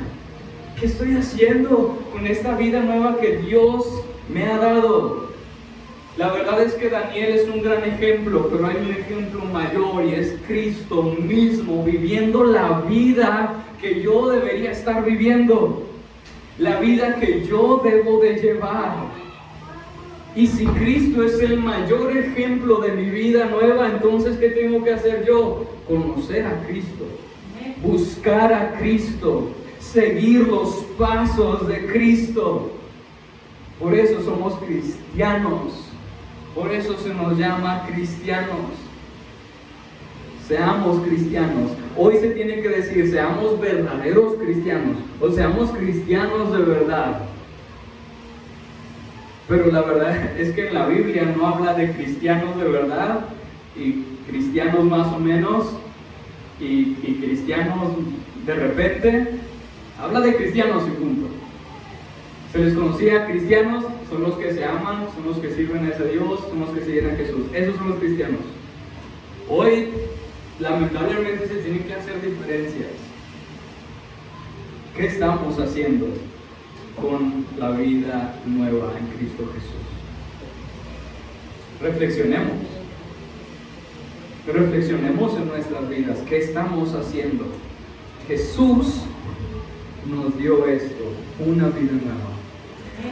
[0.78, 3.84] ¿Qué estoy haciendo con esta vida nueva que Dios
[4.28, 5.27] me ha dado?
[6.18, 10.14] La verdad es que Daniel es un gran ejemplo, pero hay un ejemplo mayor y
[10.14, 15.84] es Cristo mismo viviendo la vida que yo debería estar viviendo,
[16.58, 18.96] la vida que yo debo de llevar.
[20.34, 24.94] Y si Cristo es el mayor ejemplo de mi vida nueva, entonces ¿qué tengo que
[24.94, 25.66] hacer yo?
[25.86, 27.04] Conocer a Cristo,
[27.80, 32.72] buscar a Cristo, seguir los pasos de Cristo.
[33.78, 35.87] Por eso somos cristianos,
[36.58, 38.72] por eso se nos llama cristianos.
[40.48, 41.70] Seamos cristianos.
[41.96, 47.20] Hoy se tiene que decir, seamos verdaderos cristianos o seamos cristianos de verdad.
[49.46, 53.20] Pero la verdad es que en la Biblia no habla de cristianos de verdad
[53.76, 55.66] y cristianos más o menos
[56.58, 57.92] y, cristianos
[58.44, 59.28] de repente.
[60.00, 61.28] Habla de cristianos y punto.
[62.52, 66.08] Se les conocía cristianos, son los que se aman, son los que sirven a ese
[66.08, 67.46] Dios, son los que siguen a Jesús.
[67.52, 68.40] Esos son los cristianos.
[69.48, 69.90] Hoy,
[70.58, 72.90] lamentablemente, se tienen que hacer diferencias.
[74.96, 76.08] ¿Qué estamos haciendo?
[77.00, 79.86] con la vida nueva en Cristo Jesús.
[81.80, 82.66] Reflexionemos.
[84.46, 86.18] Reflexionemos en nuestras vidas.
[86.28, 87.44] ¿Qué estamos haciendo?
[88.26, 89.02] Jesús
[90.06, 91.04] nos dio esto,
[91.46, 92.37] una vida nueva.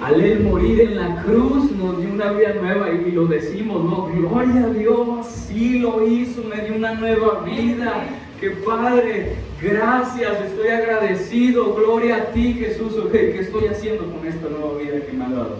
[0.02, 4.06] Al Él morir en la cruz nos dio una vida nueva y lo decimos, no,
[4.06, 8.04] gloria a Dios, sí lo hizo, me dio una nueva vida
[8.40, 14.48] que Padre, gracias, estoy agradecido, gloria a ti Jesús, ok, ¿qué estoy haciendo con esta
[14.48, 15.56] nueva vida que me ha dado?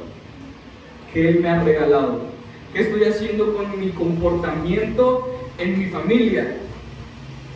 [1.12, 2.20] Que Él me ha regalado.
[2.74, 6.56] ¿Qué estoy haciendo con mi comportamiento en mi familia?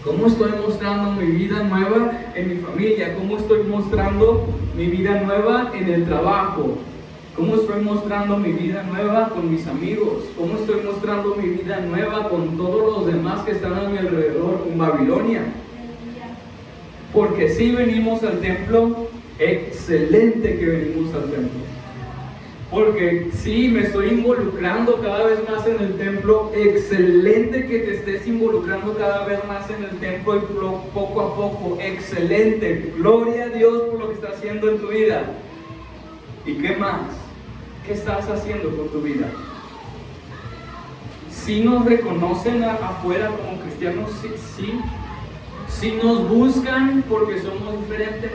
[0.05, 3.15] ¿Cómo estoy mostrando mi vida nueva en mi familia?
[3.17, 6.79] ¿Cómo estoy mostrando mi vida nueva en el trabajo?
[7.37, 10.25] ¿Cómo estoy mostrando mi vida nueva con mis amigos?
[10.39, 14.67] ¿Cómo estoy mostrando mi vida nueva con todos los demás que están a mi alrededor
[14.73, 15.43] en Babilonia?
[17.13, 21.61] Porque si venimos al templo, excelente que venimos al templo.
[22.71, 26.53] Porque sí, me estoy involucrando cada vez más en el templo.
[26.55, 30.41] Excelente que te estés involucrando cada vez más en el templo y
[30.95, 31.79] poco a poco.
[31.81, 32.95] Excelente.
[32.97, 35.25] Gloria a Dios por lo que está haciendo en tu vida.
[36.47, 37.01] ¿Y qué más?
[37.85, 39.27] ¿Qué estás haciendo con tu vida?
[41.29, 44.81] Si nos reconocen afuera como cristianos, sí, sí.
[45.69, 48.33] Si nos buscan porque somos diferentes,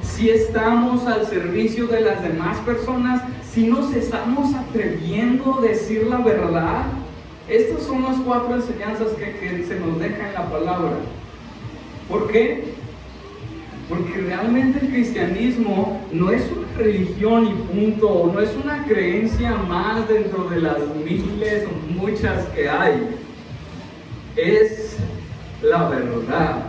[0.00, 3.22] si estamos al servicio de las demás personas,
[3.52, 6.86] si nos estamos atreviendo a decir la verdad.
[7.48, 10.92] Estas son las cuatro enseñanzas que, se nos deja en la palabra.
[12.08, 12.74] ¿Por qué?
[13.88, 20.06] Porque realmente el cristianismo no es una religión y punto, no es una creencia más
[20.06, 23.16] dentro de las miles o muchas que hay.
[24.36, 24.98] Es
[25.62, 26.64] la verdad.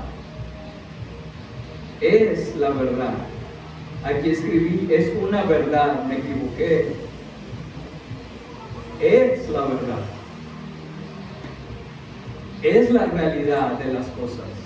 [1.99, 3.28] Es la verdad.
[4.03, 6.93] Aquí escribí, es una verdad, me equivoqué.
[9.01, 9.99] Es la verdad.
[12.61, 14.59] Es la realidad de las cosas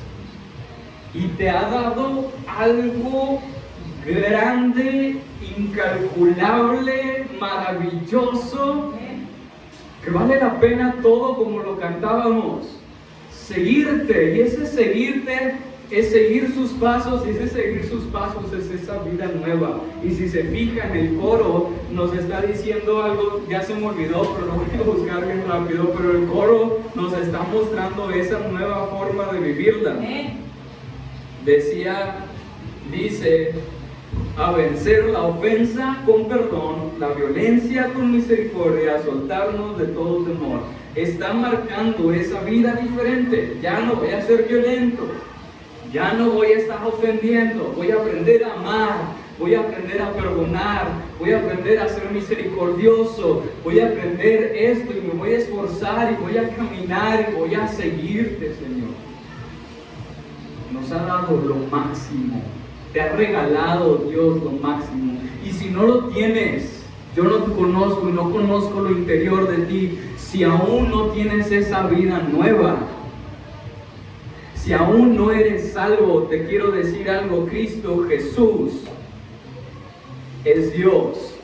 [1.14, 3.40] y te ha dado algo
[4.06, 5.18] grande,
[5.58, 8.94] incalculable, maravilloso,
[10.04, 12.80] que vale la pena todo como lo cantábamos.
[13.32, 15.58] Seguirte, y ese seguirte
[15.92, 19.80] es seguir sus pasos, y ese seguir sus pasos es esa vida nueva.
[20.04, 24.48] Y si se fijan, el coro nos está diciendo algo, ya se me olvidó, pero
[24.48, 29.32] lo voy a buscar bien rápido, pero el coro nos está mostrando esa nueva forma
[29.32, 29.98] de vivirla
[31.46, 32.16] decía,
[32.92, 33.54] dice,
[34.38, 40.62] a vencer la ofensa con perdón, la violencia con misericordia, a soltarnos de todo temor.
[40.96, 43.58] Está marcando esa vida diferente.
[43.62, 45.08] Ya no voy a ser violento,
[45.94, 48.96] ya no voy a estar ofendiendo, voy a aprender a amar,
[49.40, 50.88] voy a aprender a perdonar,
[51.20, 56.12] voy a aprender a ser misericordioso, voy a aprender esto y me voy a esforzar
[56.12, 59.04] y voy a caminar y voy a seguirte, Señor
[60.74, 62.42] nos ha dado lo máximo.
[62.92, 65.14] Te ha regalado Dios lo máximo.
[65.46, 66.84] Y si no lo tienes,
[67.16, 71.52] yo no te conozco y no conozco lo interior de ti, si aún no tienes
[71.52, 72.78] esa vida nueva,
[74.64, 78.72] si aún no eres salvo, te quiero decir algo, Cristo Jesús
[80.46, 81.36] es Dios.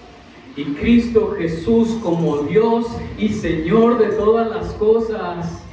[0.55, 2.85] Y Cristo Jesús como Dios
[3.17, 5.63] y Señor de todas las cosas,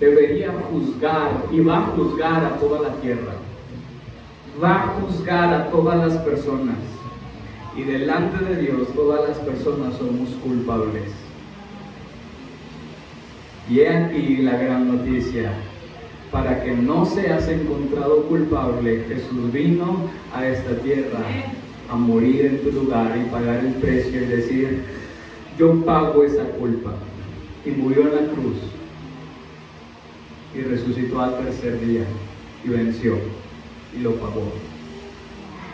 [0.00, 3.34] debería juzgar y va a juzgar a toda la tierra.
[4.62, 6.76] Va a juzgar a todas las personas.
[7.76, 11.23] Y delante de Dios todas las personas somos culpables.
[13.70, 15.52] Y he aquí la gran noticia.
[16.30, 21.20] Para que no seas encontrado culpable, Jesús vino a esta tierra
[21.90, 24.82] a morir en tu lugar y pagar el precio y decir,
[25.58, 26.92] yo pago esa culpa.
[27.64, 28.56] Y murió en la cruz
[30.54, 32.02] y resucitó al tercer día
[32.64, 33.16] y venció
[33.96, 34.52] y lo pagó.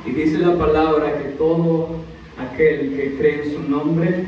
[0.07, 1.97] Y dice la palabra que todo
[2.39, 4.25] aquel que cree en su nombre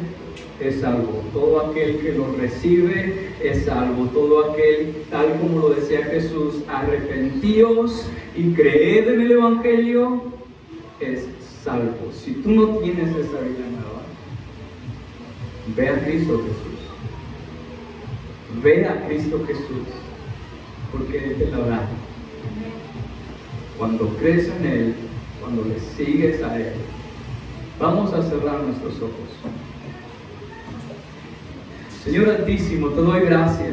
[0.69, 1.23] es salvo.
[1.33, 4.07] Todo aquel que lo recibe es salvo.
[4.07, 8.07] Todo aquel, tal como lo decía Jesús, arrepentíos
[8.37, 10.23] y creed en el Evangelio,
[11.01, 11.27] es
[11.63, 12.11] salvo.
[12.13, 14.03] Si tú no tienes esa vida nueva,
[15.77, 16.73] ve a Cristo Jesús.
[18.63, 19.89] Ve a Cristo Jesús
[20.93, 21.89] porque Él te la da.
[23.79, 24.95] Cuando crees en Él,
[25.41, 26.75] cuando le sigues a Él,
[27.81, 29.72] vamos a cerrar nuestros ojos.
[32.05, 33.71] Señor Altísimo, te doy gracias.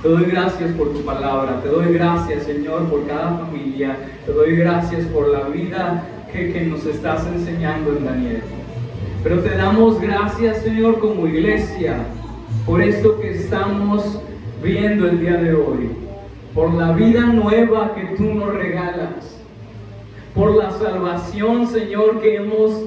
[0.00, 1.60] Te doy gracias por tu palabra.
[1.60, 3.98] Te doy gracias, Señor, por cada familia.
[4.24, 8.42] Te doy gracias por la vida que, que nos estás enseñando en Daniel.
[9.22, 11.98] Pero te damos gracias, Señor, como iglesia,
[12.64, 14.18] por esto que estamos
[14.62, 15.90] viendo el día de hoy,
[16.54, 19.38] por la vida nueva que tú nos regalas,
[20.34, 22.84] por la salvación, Señor, que hemos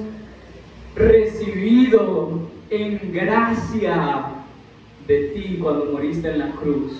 [0.96, 4.26] recibido en gracia
[5.06, 6.92] de ti cuando moriste en la cruz.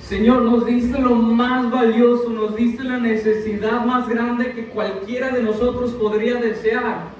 [0.00, 5.42] Señor, nos diste lo más valioso, nos diste la necesidad más grande que cualquiera de
[5.42, 7.10] nosotros podría desear.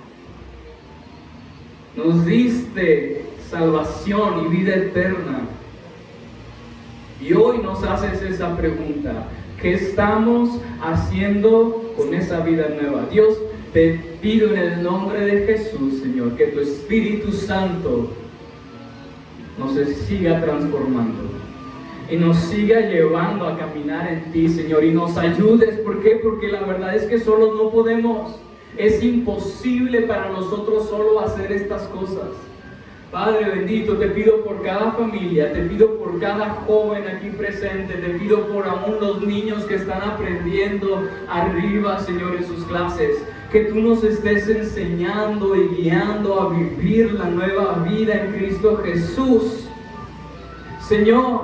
[1.96, 5.40] Nos diste salvación y vida eterna.
[7.20, 9.28] Y hoy nos haces esa pregunta.
[9.60, 13.06] ¿Qué estamos haciendo con esa vida nueva?
[13.10, 13.36] Dios,
[13.72, 18.10] te pido en el nombre de Jesús, Señor, que tu Espíritu Santo
[19.58, 19.74] nos
[20.06, 21.22] siga transformando
[22.10, 25.78] y nos siga llevando a caminar en ti, Señor, y nos ayudes.
[25.78, 26.20] ¿Por qué?
[26.22, 28.36] Porque la verdad es que solo no podemos.
[28.76, 32.30] Es imposible para nosotros solo hacer estas cosas.
[33.12, 38.10] Padre bendito, te pido por cada familia, te pido por cada joven aquí presente, te
[38.18, 43.16] pido por aún los niños que están aprendiendo arriba, Señor, en sus clases,
[43.50, 49.68] que tú nos estés enseñando y guiando a vivir la nueva vida en Cristo Jesús.
[50.86, 51.42] Señor,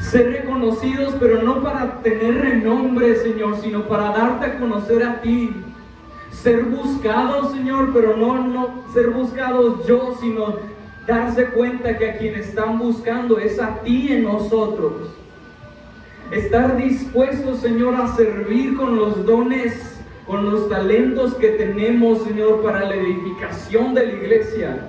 [0.00, 5.50] ser reconocidos, pero no para tener renombre, Señor, sino para darte a conocer a ti
[6.32, 10.56] ser buscados, Señor, pero no, no ser buscados yo, sino
[11.06, 14.92] darse cuenta que a quien están buscando es a ti en nosotros.
[16.30, 19.91] Estar dispuestos, Señor, a servir con los dones,
[20.26, 24.88] con los talentos que tenemos, Señor, para la edificación de la iglesia.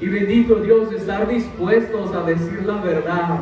[0.00, 3.40] Y bendito Dios, estar dispuestos a decir la verdad.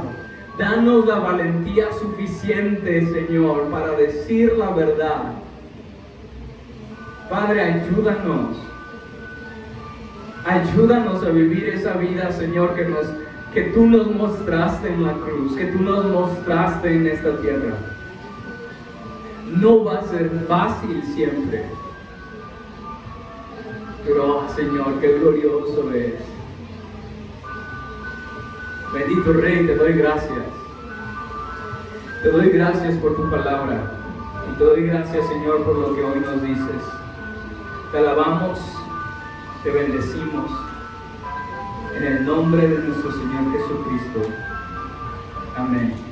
[0.58, 5.34] Danos la valentía suficiente, Señor, para decir la verdad
[7.30, 8.56] Padre, ayúdanos.
[10.44, 13.06] Ayúdanos a vivir esa vida, Señor, que, nos,
[13.54, 17.74] que tú nos mostraste en la cruz, que tú nos mostraste en esta tierra.
[19.56, 21.64] No va a ser fácil siempre.
[24.04, 26.14] Pero, oh, Señor, qué glorioso es.
[28.92, 30.44] Bendito Rey, te doy gracias.
[32.22, 33.92] Te doy gracias por tu palabra.
[34.50, 36.82] Y te doy gracias, Señor, por lo que hoy nos dices.
[37.92, 38.58] Te alabamos,
[39.62, 40.50] te bendecimos.
[41.96, 44.20] En el nombre de nuestro Señor Jesucristo.
[45.56, 46.09] Amén.